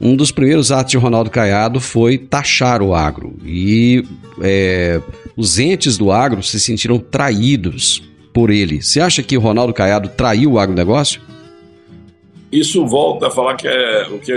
um 0.00 0.14
dos 0.16 0.32
primeiros 0.32 0.72
atos 0.72 0.90
de 0.90 0.98
Ronaldo 0.98 1.30
Caiado 1.30 1.80
foi 1.80 2.18
taxar 2.18 2.82
o 2.82 2.94
agro. 2.94 3.36
E 3.44 4.04
é, 4.40 5.00
os 5.36 5.58
entes 5.58 5.96
do 5.96 6.10
agro 6.10 6.42
se 6.42 6.58
sentiram 6.58 6.98
traídos 6.98 8.02
por 8.32 8.50
ele. 8.50 8.82
Você 8.82 9.00
acha 9.00 9.22
que 9.22 9.36
Ronaldo 9.36 9.74
Caiado 9.74 10.08
traiu 10.08 10.52
o 10.52 10.58
agronegócio? 10.58 11.20
Isso 12.50 12.86
volta 12.86 13.28
a 13.28 13.30
falar 13.30 13.56
que, 13.56 13.66
é, 13.66 14.06
o 14.08 14.18
que 14.18 14.32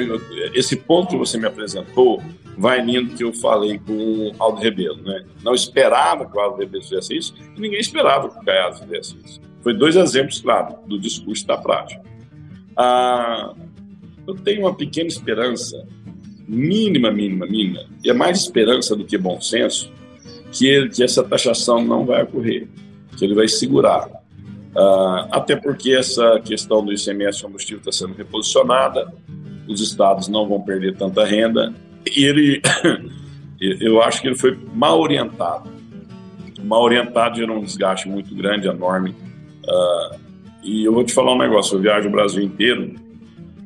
esse 0.53 0.75
ponto 0.75 1.10
que 1.10 1.17
você 1.17 1.38
me 1.38 1.47
apresentou 1.47 2.21
vai 2.58 2.81
nindo 2.81 3.13
que 3.13 3.23
eu 3.23 3.34
falei 3.34 3.77
com 3.77 3.93
o 3.93 4.31
Aldo 4.39 4.62
Rebelo. 4.62 5.01
Né? 5.01 5.23
Não 5.43 5.53
esperava 5.53 6.25
que 6.25 6.38
o 6.38 6.39
Aldo 6.39 6.58
Rebelo 6.58 6.84
fizesse 6.84 7.15
isso 7.17 7.36
e 7.58 7.60
ninguém 7.60 7.79
esperava 7.79 8.29
que 8.29 8.38
o 8.38 8.45
Caiado 8.45 8.79
fizesse 8.79 9.15
isso. 9.23 9.41
Foi 9.62 9.73
dois 9.73 9.95
exemplos, 9.95 10.39
claro, 10.39 10.75
do 10.88 10.97
discurso 10.97 11.45
da 11.45 11.58
prática. 11.58 12.01
Ah, 12.77 13.53
eu 14.27 14.36
tenho 14.36 14.62
uma 14.62 14.73
pequena 14.73 15.08
esperança, 15.08 15.86
mínima, 16.47 17.12
mínima, 17.12 17.45
mínima, 17.45 17.86
e 18.03 18.10
é 18.10 18.13
mais 18.13 18.39
esperança 18.39 18.95
do 18.95 19.03
que 19.03 19.17
bom 19.17 19.41
senso, 19.41 19.91
que, 20.51 20.88
que 20.89 21.03
essa 21.03 21.23
taxação 21.23 21.84
não 21.84 22.05
vai 22.05 22.23
ocorrer, 22.23 22.67
que 23.17 23.25
ele 23.25 23.36
vai 23.36 23.47
segurar. 23.47 24.08
Uh, 24.75 25.28
até 25.32 25.56
porque 25.56 25.91
essa 25.91 26.39
questão 26.41 26.84
do 26.84 26.91
ICMS 26.91 27.41
combustível 27.41 27.80
está 27.80 27.91
sendo 27.91 28.13
reposicionada, 28.13 29.13
os 29.67 29.80
estados 29.82 30.28
não 30.28 30.47
vão 30.47 30.62
perder 30.62 30.95
tanta 30.97 31.23
renda, 31.23 31.73
e 32.06 32.25
ele, 32.25 32.62
eu 33.60 34.01
acho 34.01 34.21
que 34.21 34.28
ele 34.28 34.36
foi 34.36 34.58
mal 34.73 34.99
orientado. 34.99 35.69
Mal 36.62 36.82
orientado 36.82 37.38
gerou 37.38 37.58
um 37.58 37.63
desgaste 37.63 38.08
muito 38.10 38.36
grande, 38.36 38.67
enorme. 38.67 39.15
Uh, 39.63 40.19
e 40.63 40.84
eu 40.84 40.93
vou 40.93 41.04
te 41.04 41.13
falar 41.13 41.34
um 41.34 41.38
negócio: 41.38 41.78
eu 41.78 41.82
viajo 41.82 42.10
o 42.10 42.12
Brasil 42.12 42.43
inteiro, 42.43 42.95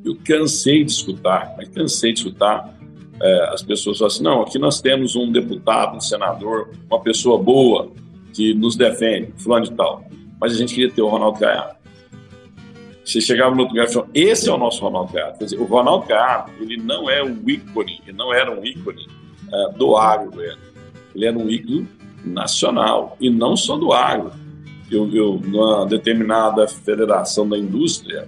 eu 0.06 0.16
cansei 0.24 0.84
de 0.84 0.92
escutar, 0.92 1.54
mas 1.58 1.70
cansei 1.70 2.14
de 2.14 2.20
escutar 2.20 2.78
é, 3.22 3.50
as 3.54 3.62
pessoas 3.62 3.98
falam 3.98 4.08
assim: 4.08 4.24
não, 4.24 4.42
aqui 4.42 4.58
nós 4.58 4.82
temos 4.82 5.16
um 5.16 5.32
deputado, 5.32 5.98
um 5.98 6.02
senador, 6.02 6.70
uma 6.90 7.00
pessoa 7.02 7.38
boa 7.38 7.92
que 8.34 8.54
nos 8.54 8.76
defende, 8.76 9.34
fulano 9.38 9.66
de 9.66 9.74
tal 9.74 10.04
mas 10.40 10.54
a 10.54 10.56
gente 10.56 10.74
queria 10.74 10.92
ter 10.92 11.02
o 11.02 11.10
Ronaldo 11.10 11.40
Caiado. 11.40 11.78
Você 13.04 13.20
chegava 13.20 13.54
no 13.54 13.62
outro 13.62 13.76
lugar 13.76 13.90
e 13.90 13.94
falava, 13.94 14.12
esse 14.14 14.50
é 14.50 14.54
o 14.54 14.58
nosso 14.58 14.82
Ronaldo 14.82 15.12
Caiado. 15.12 15.38
Quer 15.38 15.44
dizer, 15.46 15.60
o 15.60 15.66
Ronaldo 15.66 16.08
Caiado, 16.08 16.52
ele 16.60 16.78
não 16.78 17.10
é 17.10 17.24
um 17.24 17.38
ícone, 17.48 18.02
ele 18.08 18.16
não 18.16 18.34
era 18.34 18.52
um 18.52 18.64
ícone 18.64 19.08
uh, 19.52 19.78
do 19.78 19.98
agro, 19.98 20.42
ele 21.14 21.26
era 21.26 21.38
um 21.38 21.50
ícone 21.50 21.88
nacional, 22.24 23.18
e 23.20 23.30
não 23.30 23.58
só 23.58 23.78
do 23.78 23.92
agro. 23.92 24.32
Eu, 24.90 25.14
eu 25.14 25.42
numa 25.44 25.86
determinada 25.86 26.68
federação 26.68 27.48
da 27.48 27.58
indústria, 27.58 28.28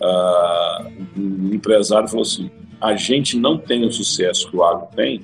uh, 0.00 0.92
um 1.16 1.50
empresário 1.52 2.08
falou 2.08 2.22
assim, 2.22 2.50
a 2.80 2.94
gente 2.94 3.36
não 3.38 3.56
tem 3.56 3.84
o 3.84 3.92
sucesso 3.92 4.50
que 4.50 4.56
o 4.56 4.62
agro 4.62 4.88
tem, 4.94 5.22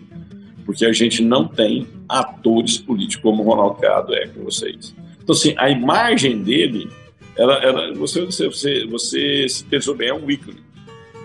porque 0.69 0.85
a 0.85 0.93
gente 0.93 1.25
não 1.25 1.49
tem 1.49 1.87
atores 2.07 2.77
políticos 2.77 3.23
como 3.23 3.43
o 3.43 3.47
Ronaldo 3.47 3.81
Caiado 3.81 4.15
é 4.15 4.27
com 4.27 4.45
vocês. 4.45 4.95
Então, 5.19 5.35
assim, 5.35 5.55
a 5.57 5.71
imagem 5.71 6.43
dele, 6.43 6.91
ela, 7.39 7.55
ela, 7.55 7.95
você, 7.95 8.27
você, 8.27 8.85
você 8.85 9.49
se 9.49 9.65
pensou 9.65 9.95
bem, 9.95 10.11
é 10.11 10.15
um 10.15 10.31
ícone. 10.31 10.59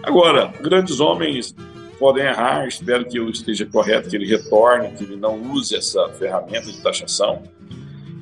Agora, 0.02 0.46
grandes 0.62 1.02
homens 1.02 1.54
podem 2.00 2.24
errar, 2.24 2.70
espero 2.70 3.04
que 3.04 3.20
eu 3.20 3.30
esteja 3.30 3.66
correto, 3.66 4.10
que 4.10 4.16
ele 4.16 4.26
retorne, 4.26 4.94
que 4.96 5.04
ele 5.04 5.18
não 5.18 5.36
use 5.52 5.76
essa 5.76 6.08
ferramenta 6.18 6.72
de 6.72 6.82
taxação. 6.82 7.44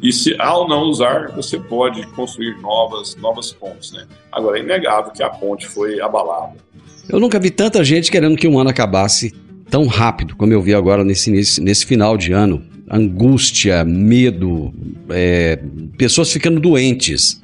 E 0.01 0.11
se 0.11 0.35
ao 0.39 0.67
não 0.67 0.85
usar, 0.85 1.35
você 1.35 1.59
pode 1.59 2.03
construir 2.13 2.59
novas, 2.61 3.15
novas 3.17 3.51
pontes, 3.51 3.91
né? 3.91 4.07
Agora, 4.31 4.57
é 4.57 4.63
inegável 4.63 5.11
que 5.11 5.21
a 5.21 5.29
ponte 5.29 5.67
foi 5.67 6.01
abalada. 6.01 6.55
Eu 7.07 7.19
nunca 7.19 7.39
vi 7.39 7.51
tanta 7.51 7.83
gente 7.83 8.09
querendo 8.09 8.35
que 8.35 8.47
um 8.47 8.57
ano 8.57 8.71
acabasse 8.71 9.35
tão 9.71 9.87
rápido 9.87 10.35
como 10.35 10.53
eu 10.53 10.61
vi 10.61 10.75
agora 10.75 11.03
nesse, 11.03 11.31
nesse, 11.31 11.61
nesse 11.61 11.85
final 11.85 12.17
de 12.17 12.33
ano 12.33 12.61
angústia, 12.93 13.85
medo, 13.85 14.73
é, 15.09 15.57
pessoas 15.97 16.29
ficando 16.29 16.59
doentes. 16.59 17.41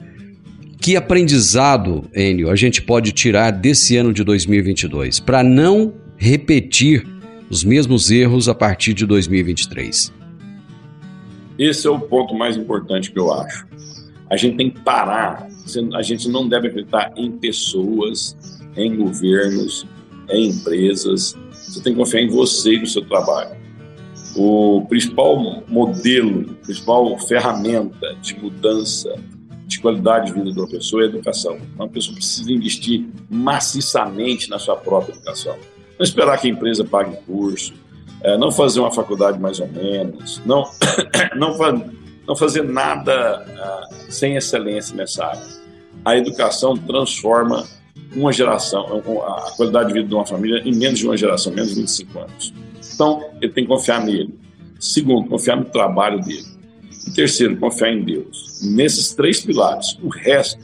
Que 0.82 0.98
aprendizado, 0.98 2.04
Enio, 2.14 2.50
a 2.50 2.56
gente 2.56 2.82
pode 2.82 3.14
tirar 3.14 3.52
desse 3.52 3.96
ano 3.96 4.12
de 4.12 4.26
2022 4.26 5.22
para 5.22 5.42
não 5.42 5.94
repetir 6.18 7.08
os 7.50 7.64
mesmos 7.64 8.12
erros 8.12 8.50
a 8.50 8.54
partir 8.54 8.94
de 8.94 9.06
2023? 9.06 10.14
Esse 11.58 11.88
é 11.88 11.90
o 11.90 12.00
ponto 12.00 12.36
mais 12.36 12.58
importante 12.58 13.10
que 13.10 13.18
eu 13.18 13.32
acho. 13.32 13.66
A 14.30 14.36
gente 14.36 14.58
tem 14.58 14.70
que 14.70 14.82
parar. 14.82 15.48
A 15.96 16.02
gente 16.02 16.28
não 16.28 16.48
deve 16.48 16.68
acreditar 16.68 17.14
em 17.16 17.32
pessoas, 17.32 18.38
em 18.76 18.96
governos, 18.98 19.88
em 20.30 20.50
empresas. 20.50 21.36
Você 21.68 21.82
tem 21.82 21.94
que 21.94 22.00
confiar 22.00 22.22
em 22.22 22.30
você 22.30 22.76
e 22.76 22.80
no 22.80 22.88
seu 22.88 23.04
trabalho 23.06 23.68
o 24.38 24.86
principal 24.88 25.64
modelo, 25.68 26.52
a 26.52 26.66
principal 26.66 27.18
ferramenta 27.20 28.16
de 28.22 28.40
mudança 28.40 29.16
de 29.66 29.80
qualidade 29.80 30.28
de 30.28 30.34
vida 30.34 30.52
de 30.52 30.60
uma 30.60 30.70
pessoa 30.70 31.02
é 31.02 31.06
a 31.06 31.10
educação. 31.10 31.58
Uma 31.76 31.90
pessoa 31.90 32.16
precisa 32.16 32.52
investir 32.52 33.06
maciçamente 33.30 34.50
na 34.50 34.60
sua 34.60 34.78
própria 34.78 35.14
educação. 35.14 35.56
Não 35.98 36.04
esperar 36.04 36.40
que 36.40 36.48
a 36.48 36.52
empresa 36.52 36.86
pague 36.86 37.18
curso, 37.26 37.74
é, 38.22 38.38
não 38.38 38.52
fazer 38.52 38.80
uma 38.80 38.92
faculdade 38.92 39.40
mais 39.40 39.60
ou 39.60 39.68
menos, 39.68 40.40
não, 40.46 40.64
não, 41.36 41.58
não 42.28 42.36
fazer 42.36 42.64
nada 42.64 43.44
uh, 43.44 44.12
sem 44.12 44.36
excelência 44.36 44.96
nessa 44.96 45.26
área. 45.26 45.44
A 46.06 46.16
educação 46.16 46.78
transforma 46.78 47.66
uma 48.16 48.32
geração, 48.32 48.86
a 49.26 49.52
qualidade 49.52 49.90
de 49.90 49.94
vida 49.94 50.08
de 50.08 50.16
uma 50.16 50.26
família 50.26 50.62
em 50.66 50.76
menos 50.76 51.00
de 51.00 51.06
uma 51.06 51.18
geração, 51.18 51.52
menos 51.54 51.70
de 51.70 51.82
25 51.82 52.20
anos. 52.20 52.54
Então, 52.94 53.24
ele 53.42 53.52
tem 53.52 53.64
que 53.64 53.70
confiar 53.70 54.04
nele. 54.04 54.34
Segundo, 54.80 55.28
confiar 55.28 55.58
no 55.58 55.66
trabalho 55.66 56.20
dele. 56.22 56.46
E 57.08 57.12
terceiro, 57.12 57.58
confiar 57.58 57.92
em 57.92 58.04
Deus. 58.04 58.62
Nesses 58.64 59.14
três 59.14 59.42
pilares. 59.42 59.98
O 60.02 60.10
resto 60.10 60.60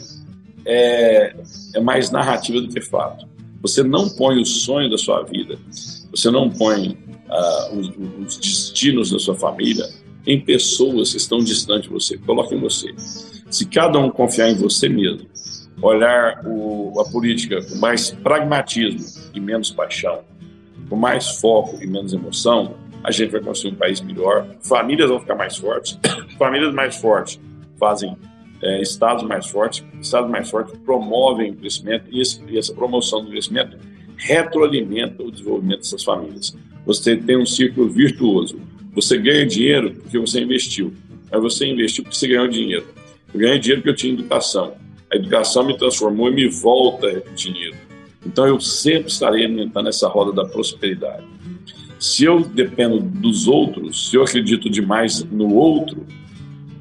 é, 0.66 1.36
é 1.76 1.80
mais 1.80 2.12
narrativa 2.12 2.62
do 2.62 2.68
que 2.68 2.82
fato. 2.82 3.28
Você 3.62 3.84
não 3.84 4.10
põe 4.10 4.42
o 4.42 4.46
sonho 4.46 4.90
da 4.90 4.98
sua 4.98 5.24
vida, 5.24 5.58
você 6.12 6.30
não 6.30 6.50
põe 6.50 6.98
uh, 7.30 7.80
os, 7.80 7.90
os, 8.20 8.38
destinos 8.38 9.12
da 9.12 9.20
sua 9.20 9.36
família 9.36 9.90
em 10.28 10.40
pessoas 10.40 11.12
que 11.12 11.18
estão 11.18 11.40
distantes 11.40 11.84
de 11.84 11.90
você. 11.90 12.18
Coloque 12.18 12.56
em 12.56 12.60
você. 12.60 12.94
Se 13.50 13.66
cada 13.66 14.00
um 14.00 14.10
confiar 14.10 14.50
em 14.50 14.56
você 14.56 14.90
mesmo, 14.90 15.28
olhar 15.88 16.42
o, 16.46 17.00
a 17.00 17.10
política 17.10 17.62
com 17.64 17.76
mais 17.76 18.12
pragmatismo 18.12 19.30
e 19.34 19.40
menos 19.40 19.72
paixão, 19.72 20.24
com 20.90 20.96
mais 20.96 21.40
foco 21.40 21.82
e 21.82 21.88
menos 21.88 22.14
emoção, 22.14 22.76
a 23.04 23.12
gente 23.12 23.32
vai 23.32 23.42
construir 23.42 23.74
um 23.74 23.76
país 23.76 24.00
melhor, 24.02 24.48
famílias 24.62 25.10
vão 25.10 25.20
ficar 25.20 25.36
mais 25.36 25.58
fortes, 25.58 26.00
famílias 26.38 26.74
mais 26.74 26.96
fortes 26.96 27.40
fazem 27.78 28.16
é, 28.64 28.82
estados 28.82 29.24
mais 29.24 29.48
fortes. 29.48 29.86
Estados 30.02 30.32
mais 30.32 30.50
fortes 30.50 30.74
promovem 30.86 31.52
o 31.52 31.56
crescimento 31.56 32.06
e, 32.10 32.22
esse, 32.22 32.42
e 32.48 32.58
essa 32.58 32.74
promoção 32.74 33.24
do 33.24 33.30
crescimento 33.30 33.78
retroalimenta 34.16 35.22
o 35.22 35.30
desenvolvimento 35.30 35.80
dessas 35.80 36.04
famílias. 36.04 36.56
Você 36.86 37.18
tem 37.18 37.38
um 37.38 37.46
círculo 37.46 37.90
virtuoso. 37.90 38.60
Você 38.96 39.18
ganha 39.18 39.46
dinheiro 39.46 39.96
porque 39.96 40.18
você 40.18 40.42
investiu. 40.42 40.94
Aí 41.32 41.40
você 41.40 41.68
investiu 41.68 42.04
porque 42.04 42.18
você 42.18 42.28
ganhou 42.28 42.48
dinheiro. 42.48 42.86
Eu 43.34 43.40
ganhei 43.40 43.60
dinheiro 43.60 43.82
porque 43.82 43.90
eu 43.90 43.96
tinha 43.96 44.14
educação. 44.14 44.76
A 45.14 45.16
educação 45.16 45.64
me 45.64 45.78
transformou 45.78 46.28
e 46.28 46.34
me 46.34 46.48
volta 46.48 47.24
dinheiro. 47.36 47.76
Então 48.26 48.48
eu 48.48 48.60
sempre 48.60 49.12
estarei 49.12 49.46
alimentando 49.46 49.88
essa 49.88 50.08
roda 50.08 50.32
da 50.34 50.44
prosperidade. 50.50 51.24
Se 52.00 52.26
eu 52.26 52.44
dependo 52.44 53.00
dos 53.00 53.48
outros, 53.48 54.10
se 54.10 54.16
eu 54.16 54.24
acredito 54.24 54.68
demais 54.72 55.24
no 55.26 55.54
outro, 55.54 56.00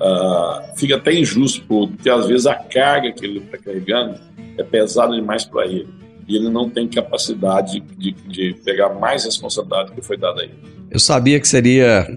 uh, 0.00 0.78
fica 0.78 0.96
até 0.96 1.12
injusto, 1.12 1.62
porque 1.68 2.08
às 2.08 2.26
vezes 2.26 2.46
a 2.46 2.54
carga 2.54 3.12
que 3.12 3.22
ele 3.22 3.38
está 3.40 3.58
carregando 3.58 4.18
é 4.56 4.62
pesada 4.62 5.14
demais 5.14 5.44
para 5.44 5.66
ele. 5.66 5.88
E 6.26 6.34
ele 6.34 6.48
não 6.48 6.70
tem 6.70 6.88
capacidade 6.88 7.80
de, 7.98 8.12
de 8.12 8.56
pegar 8.64 8.94
mais 8.94 9.26
responsabilidade 9.26 9.92
que 9.92 10.00
foi 10.00 10.16
dada 10.16 10.40
a 10.40 10.44
ele. 10.44 10.54
Eu 10.90 10.98
sabia 10.98 11.38
que 11.38 11.46
seria 11.46 12.16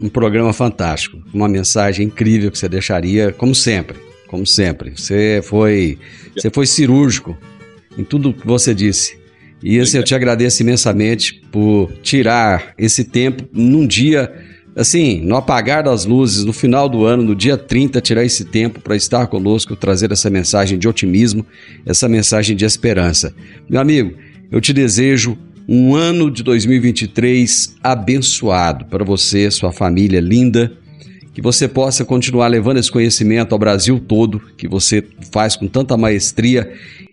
um 0.00 0.08
programa 0.08 0.52
fantástico, 0.52 1.22
uma 1.32 1.48
mensagem 1.48 2.06
incrível 2.06 2.50
que 2.50 2.58
você 2.58 2.68
deixaria, 2.68 3.32
como 3.32 3.54
sempre, 3.54 4.09
como 4.30 4.46
sempre. 4.46 4.92
Você 4.94 5.40
foi, 5.42 5.98
você 6.36 6.48
foi 6.50 6.64
cirúrgico 6.64 7.36
em 7.98 8.04
tudo 8.04 8.32
que 8.32 8.46
você 8.46 8.72
disse. 8.72 9.18
E 9.60 9.78
assim, 9.80 9.98
eu 9.98 10.04
te 10.04 10.14
agradeço 10.14 10.62
imensamente 10.62 11.42
por 11.50 11.90
tirar 12.00 12.72
esse 12.78 13.02
tempo 13.02 13.44
num 13.52 13.84
dia, 13.84 14.32
assim, 14.76 15.20
no 15.20 15.34
apagar 15.34 15.82
das 15.82 16.04
luzes, 16.06 16.44
no 16.44 16.52
final 16.52 16.88
do 16.88 17.04
ano, 17.04 17.24
no 17.24 17.34
dia 17.34 17.58
30, 17.58 18.00
tirar 18.00 18.24
esse 18.24 18.44
tempo 18.44 18.80
para 18.80 18.94
estar 18.94 19.26
conosco, 19.26 19.74
trazer 19.74 20.12
essa 20.12 20.30
mensagem 20.30 20.78
de 20.78 20.86
otimismo, 20.86 21.44
essa 21.84 22.08
mensagem 22.08 22.56
de 22.56 22.64
esperança. 22.64 23.34
Meu 23.68 23.80
amigo, 23.80 24.14
eu 24.50 24.60
te 24.60 24.72
desejo 24.72 25.36
um 25.68 25.96
ano 25.96 26.30
de 26.30 26.44
2023 26.44 27.74
abençoado 27.82 28.84
para 28.84 29.04
você, 29.04 29.50
sua 29.50 29.72
família 29.72 30.20
linda, 30.20 30.72
que 31.40 31.42
você 31.42 31.66
possa 31.66 32.04
continuar 32.04 32.48
levando 32.48 32.76
esse 32.76 32.92
conhecimento 32.92 33.54
ao 33.54 33.58
Brasil 33.58 33.98
todo, 33.98 34.42
que 34.58 34.68
você 34.68 35.02
faz 35.32 35.56
com 35.56 35.66
tanta 35.66 35.96
maestria 35.96 36.70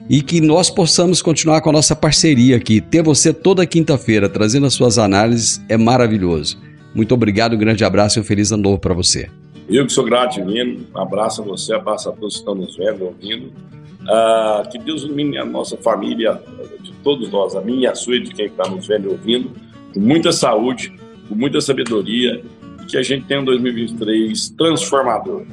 e 0.09 0.21
que 0.21 0.41
nós 0.41 0.69
possamos 0.69 1.21
continuar 1.21 1.61
com 1.61 1.69
a 1.69 1.71
nossa 1.71 1.95
parceria 1.95 2.57
aqui. 2.57 2.81
Ter 2.81 3.01
você 3.01 3.31
toda 3.31 3.65
quinta-feira 3.65 4.27
trazendo 4.27 4.65
as 4.65 4.73
suas 4.73 4.97
análises 4.97 5.63
é 5.69 5.77
maravilhoso. 5.77 6.57
Muito 6.93 7.13
obrigado, 7.13 7.55
um 7.55 7.57
grande 7.57 7.85
abraço 7.85 8.19
e 8.19 8.21
um 8.21 8.25
feliz 8.25 8.51
ano 8.51 8.63
novo 8.63 8.79
para 8.79 8.93
você. 8.93 9.29
Eu 9.69 9.85
que 9.85 9.93
sou 9.93 10.03
grato, 10.03 10.43
divino, 10.43 10.85
um 10.93 10.99
abraço 10.99 11.41
a 11.41 11.45
você, 11.45 11.73
um 11.73 11.77
abraço 11.77 12.09
a 12.09 12.11
todos 12.11 12.33
que 12.33 12.39
estão 12.41 12.53
nos 12.53 12.75
vendo, 12.75 13.05
ouvindo. 13.05 13.45
Uh, 13.45 14.69
que 14.69 14.77
Deus 14.77 15.03
ilumine 15.03 15.37
a 15.37 15.45
nossa 15.45 15.77
família, 15.77 16.37
de 16.81 16.91
todos 17.01 17.31
nós, 17.31 17.55
a 17.55 17.61
minha 17.61 17.83
e 17.83 17.87
a 17.87 17.95
sua 17.95 18.19
de 18.19 18.33
quem 18.33 18.47
está 18.47 18.67
nos 18.67 18.85
vendo 18.87 19.05
e 19.05 19.07
ouvindo, 19.07 19.51
com 19.93 20.01
muita 20.01 20.33
saúde, 20.33 20.93
com 21.29 21.35
muita 21.35 21.61
sabedoria, 21.61 22.43
que 22.87 22.97
a 22.97 23.03
gente 23.03 23.25
tenha 23.25 23.41
um 23.41 23.45
2023 23.45 24.49
transformador. 24.49 25.45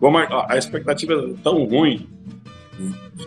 Como 0.00 0.16
a, 0.16 0.56
expectativa 0.56 1.12
é 1.14 1.42
tão 1.42 1.64
ruim, 1.64 2.08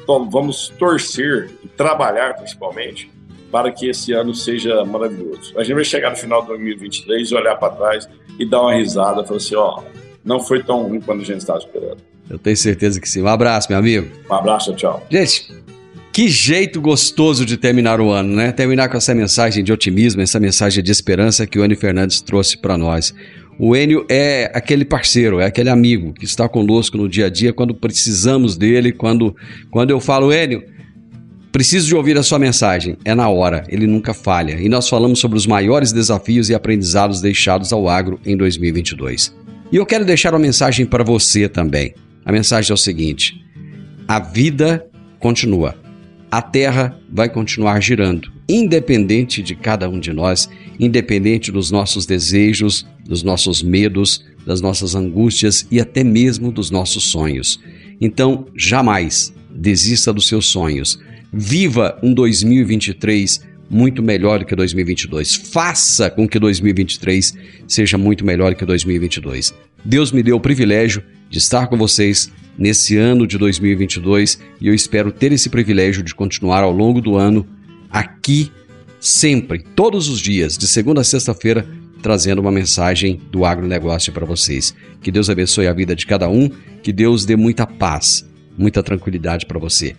vamos 0.08 0.70
torcer 0.80 1.50
e 1.64 1.68
trabalhar 1.68 2.34
principalmente 2.36 3.12
para 3.52 3.72
que 3.72 3.90
esse 3.90 4.14
ano 4.14 4.34
seja 4.34 4.84
maravilhoso. 4.86 5.54
A 5.58 5.64
gente 5.64 5.76
vai 5.76 5.84
chegar 5.84 6.10
no 6.10 6.16
final 6.16 6.42
de 6.42 6.48
2023 6.50 7.30
e 7.30 7.36
olhar 7.36 7.56
para 7.56 7.74
trás 7.74 8.10
e 8.40 8.46
dar 8.46 8.62
uma 8.62 8.74
risada, 8.74 9.24
falar 9.26 9.38
assim, 9.38 9.56
ó, 9.56 9.84
não 10.24 10.40
foi 10.40 10.64
tão 10.64 10.84
ruim 10.84 11.02
quando 11.02 11.22
a 11.22 11.26
gente 11.26 11.40
estava 11.40 11.60
esperando. 11.60 11.98
Eu 12.30 12.40
tenho 12.40 12.56
certeza 12.56 13.02
que 13.02 13.10
sim. 13.10 13.22
Um 13.22 13.28
abraço, 13.28 13.68
meu 13.70 13.78
amigo. 13.78 14.10
Um 14.30 14.34
abraço, 14.34 14.74
tchau. 14.74 15.06
Gente, 15.10 15.54
que 16.14 16.30
jeito 16.30 16.80
gostoso 16.80 17.46
de 17.46 17.58
terminar 17.58 18.00
o 18.00 18.10
ano, 18.10 18.36
né? 18.36 18.52
Terminar 18.54 18.88
com 18.88 18.98
essa 18.98 19.14
mensagem 19.14 19.64
de 19.64 19.72
otimismo, 19.74 20.22
essa 20.22 20.40
mensagem 20.40 20.82
de 20.82 20.92
esperança 20.92 21.46
que 21.46 21.60
o 21.60 21.64
Anny 21.64 21.76
Fernandes 21.76 22.22
trouxe 22.22 22.58
para 22.58 22.78
nós. 22.78 23.14
O 23.60 23.76
Enio 23.76 24.06
é 24.10 24.52
aquele 24.54 24.84
parceiro, 24.84 25.40
é 25.40 25.46
aquele 25.46 25.70
amigo 25.70 26.14
que 26.14 26.26
está 26.26 26.50
conosco 26.50 26.98
no 26.98 27.08
dia 27.08 27.28
a 27.28 27.30
dia 27.30 27.54
quando 27.54 27.76
precisamos 27.76 28.58
dele, 28.58 28.92
quando, 28.92 29.36
quando 29.70 29.92
eu 29.92 30.00
falo, 30.00 30.34
Enio, 30.34 30.64
preciso 31.52 31.88
de 31.88 31.96
ouvir 31.96 32.18
a 32.18 32.24
sua 32.24 32.40
mensagem. 32.40 32.98
É 33.04 33.14
na 33.14 33.30
hora, 33.30 33.64
ele 33.68 33.86
nunca 33.86 34.14
falha. 34.14 34.60
E 34.60 34.70
nós 34.70 34.88
falamos 34.90 35.20
sobre 35.20 35.38
os 35.38 35.46
maiores 35.46 35.92
desafios 35.92 36.50
e 36.50 36.56
aprendizados 36.56 37.22
deixados 37.22 37.72
ao 37.72 37.88
agro 37.88 38.20
em 38.26 38.36
2022. 38.36 39.36
E 39.72 39.76
eu 39.76 39.86
quero 39.86 40.06
deixar 40.06 40.34
uma 40.34 40.40
mensagem 40.40 40.86
para 40.86 41.04
você 41.04 41.48
também. 41.48 41.94
A 42.26 42.32
mensagem 42.32 42.72
é 42.72 42.74
o 42.74 42.78
seguinte: 42.78 43.46
a 44.08 44.20
vida 44.20 44.86
continua. 45.20 45.76
A 46.30 46.42
terra 46.42 46.98
vai 47.12 47.28
continuar 47.28 47.82
girando, 47.82 48.32
independente 48.48 49.44
de 49.44 49.54
cada 49.54 49.90
um 49.90 50.00
de 50.00 50.14
nós, 50.14 50.50
independente 50.80 51.52
dos 51.52 51.72
nossos 51.72 52.06
desejos, 52.06 52.88
dos 53.06 53.24
nossos 53.24 53.62
medos, 53.62 54.26
das 54.46 54.62
nossas 54.62 54.96
angústias 54.96 55.66
e 55.70 55.80
até 55.80 56.04
mesmo 56.04 56.52
dos 56.52 56.72
nossos 56.72 57.04
sonhos. 57.06 57.60
Então, 58.00 58.48
jamais 58.56 59.34
desista 59.50 60.12
dos 60.12 60.28
seus 60.28 60.48
sonhos. 60.48 61.00
Viva 61.32 61.98
um 62.02 62.14
2023 62.14 63.42
muito 63.70 64.04
melhor 64.04 64.44
que 64.44 64.54
2022. 64.54 65.36
Faça 65.36 66.10
com 66.10 66.28
que 66.28 66.38
2023 66.38 67.34
seja 67.68 67.98
muito 67.98 68.26
melhor 68.26 68.54
que 68.54 68.66
2022. 68.66 69.54
Deus 69.86 70.12
me 70.12 70.22
deu 70.22 70.36
o 70.36 70.42
privilégio 70.42 71.02
de 71.30 71.38
estar 71.38 71.68
com 71.68 71.78
vocês 71.78 72.30
nesse 72.58 72.98
ano 72.98 73.26
de 73.26 73.38
2022 73.38 74.40
e 74.60 74.68
eu 74.68 74.74
espero 74.74 75.12
ter 75.12 75.32
esse 75.32 75.50
privilégio 75.50 76.04
de 76.04 76.14
continuar 76.14 76.64
ao 76.64 76.72
longo 76.72 77.00
do 77.00 77.16
ano 77.16 77.48
aqui 77.90 78.52
sempre, 79.00 79.64
todos 79.76 80.10
os 80.10 80.20
dias, 80.20 80.58
de 80.58 80.68
segunda 80.68 81.02
a 81.02 81.04
sexta-feira, 81.04 81.66
trazendo 82.02 82.40
uma 82.40 82.52
mensagem 82.52 83.20
do 83.32 83.46
agronegócio 83.46 84.12
para 84.12 84.26
vocês. 84.26 84.76
Que 85.02 85.12
Deus 85.12 85.30
abençoe 85.30 85.68
a 85.68 85.74
vida 85.74 85.96
de 85.96 86.06
cada 86.06 86.28
um, 86.30 86.50
que 86.82 86.92
Deus 86.92 87.26
dê 87.26 87.36
muita 87.36 87.66
paz, 87.66 88.28
muita 88.58 88.82
tranquilidade 88.84 89.46
para 89.46 89.60
você. 89.60 89.96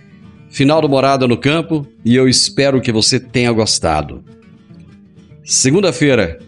Final 0.51 0.83
do 0.83 0.89
Morada 0.89 1.27
no 1.27 1.37
Campo 1.37 1.87
e 2.05 2.15
eu 2.15 2.29
espero 2.29 2.81
que 2.81 2.93
você 2.93 3.19
tenha 3.19 3.51
gostado. 3.53 4.23
Segunda-feira, 5.45 6.39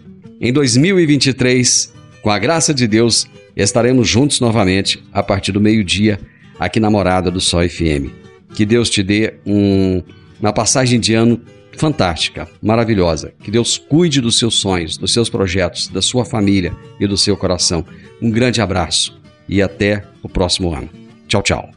em 0.40 0.52
2023, 0.52 1.92
com 2.22 2.30
a 2.30 2.38
graça 2.38 2.74
de 2.74 2.86
Deus, 2.86 3.26
estaremos 3.56 4.08
juntos 4.08 4.40
novamente 4.40 5.02
a 5.12 5.22
partir 5.22 5.52
do 5.52 5.60
meio-dia 5.60 6.20
aqui 6.58 6.78
na 6.78 6.90
Morada 6.90 7.30
do 7.30 7.40
Sol 7.40 7.66
FM. 7.68 8.10
Que 8.54 8.64
Deus 8.64 8.90
te 8.90 9.02
dê 9.02 9.34
um, 9.46 10.02
uma 10.40 10.52
passagem 10.52 11.00
de 11.00 11.14
ano 11.14 11.40
fantástica, 11.76 12.48
maravilhosa. 12.62 13.32
Que 13.42 13.50
Deus 13.50 13.78
cuide 13.78 14.20
dos 14.20 14.38
seus 14.38 14.56
sonhos, 14.56 14.96
dos 14.96 15.12
seus 15.12 15.28
projetos, 15.28 15.88
da 15.88 16.02
sua 16.02 16.24
família 16.24 16.74
e 16.98 17.06
do 17.06 17.16
seu 17.16 17.36
coração. 17.36 17.84
Um 18.20 18.30
grande 18.30 18.60
abraço 18.60 19.20
e 19.48 19.62
até 19.62 20.04
o 20.22 20.28
próximo 20.28 20.74
ano. 20.74 20.88
Tchau, 21.28 21.42
tchau. 21.42 21.70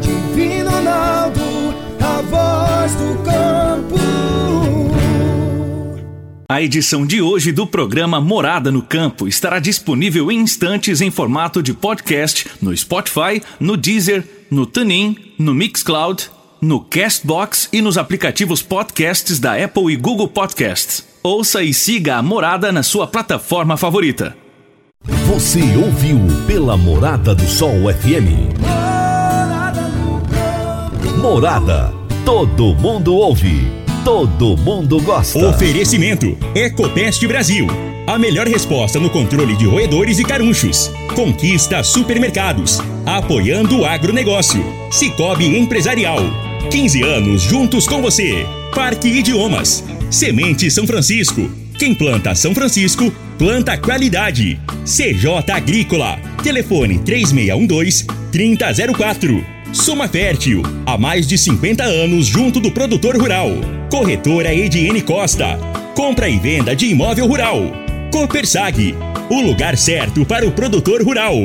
Divino 0.00 0.70
Ronaldo, 0.70 1.40
a 2.00 2.22
voz 2.22 2.94
do 2.94 3.22
campo. 3.22 3.36
A 6.48 6.62
edição 6.62 7.04
de 7.04 7.20
hoje 7.20 7.50
do 7.50 7.66
programa 7.66 8.20
Morada 8.20 8.70
no 8.70 8.80
Campo 8.80 9.26
estará 9.26 9.58
disponível 9.58 10.30
em 10.30 10.38
instantes 10.38 11.00
em 11.00 11.10
formato 11.10 11.62
de 11.62 11.74
podcast 11.74 12.46
no 12.62 12.74
Spotify, 12.76 13.42
no 13.58 13.76
Deezer, 13.76 14.24
no 14.50 14.64
TuneIn, 14.64 15.34
no 15.38 15.52
Mixcloud 15.52 16.30
no 16.66 16.80
Castbox 16.80 17.68
e 17.72 17.80
nos 17.80 17.96
aplicativos 17.96 18.60
podcasts 18.60 19.38
da 19.38 19.54
Apple 19.54 19.92
e 19.92 19.96
Google 19.96 20.28
Podcasts. 20.28 21.06
Ouça 21.22 21.62
e 21.62 21.72
siga 21.72 22.16
a 22.16 22.22
Morada 22.22 22.72
na 22.72 22.82
sua 22.82 23.06
plataforma 23.06 23.76
favorita. 23.76 24.36
Você 25.26 25.60
ouviu 25.76 26.18
pela 26.46 26.76
Morada 26.76 27.34
do 27.34 27.46
Sol 27.46 27.70
FM. 27.92 28.52
Morada. 31.20 31.92
Todo 32.24 32.74
mundo 32.74 33.14
ouve. 33.14 33.68
Todo 34.04 34.56
mundo 34.56 35.00
gosta. 35.00 35.46
Oferecimento: 35.46 36.36
Ecopest 36.54 37.24
Brasil. 37.26 37.66
A 38.08 38.18
melhor 38.18 38.46
resposta 38.46 39.00
no 39.00 39.10
controle 39.10 39.56
de 39.56 39.66
roedores 39.66 40.18
e 40.18 40.24
carunchos. 40.24 40.90
Conquista 41.14 41.82
supermercados. 41.82 42.80
Apoiando 43.04 43.80
o 43.80 43.84
agronegócio. 43.84 44.64
Cicobi 44.90 45.56
Empresarial. 45.56 46.45
15 46.70 47.02
anos 47.02 47.42
juntos 47.42 47.86
com 47.86 48.00
você. 48.02 48.44
Parque 48.74 49.06
Idiomas. 49.08 49.84
Semente 50.10 50.68
São 50.70 50.86
Francisco. 50.86 51.50
Quem 51.78 51.94
planta 51.94 52.34
São 52.34 52.54
Francisco, 52.54 53.10
planta 53.38 53.78
qualidade. 53.78 54.60
CJ 54.84 55.52
Agrícola. 55.52 56.18
Telefone 56.42 56.98
3612-3004. 56.98 59.44
Soma 59.72 60.08
Fértil. 60.08 60.62
Há 60.84 60.98
mais 60.98 61.26
de 61.26 61.38
50 61.38 61.84
anos 61.84 62.26
junto 62.26 62.60
do 62.60 62.72
produtor 62.72 63.16
rural. 63.16 63.50
Corretora 63.90 64.54
Ediene 64.54 65.00
Costa. 65.02 65.58
Compra 65.94 66.28
e 66.28 66.38
venda 66.38 66.74
de 66.74 66.86
imóvel 66.86 67.26
rural. 67.26 67.60
Copersag. 68.10 68.94
O 69.30 69.40
lugar 69.40 69.76
certo 69.76 70.24
para 70.24 70.46
o 70.46 70.52
produtor 70.52 71.02
rural. 71.02 71.36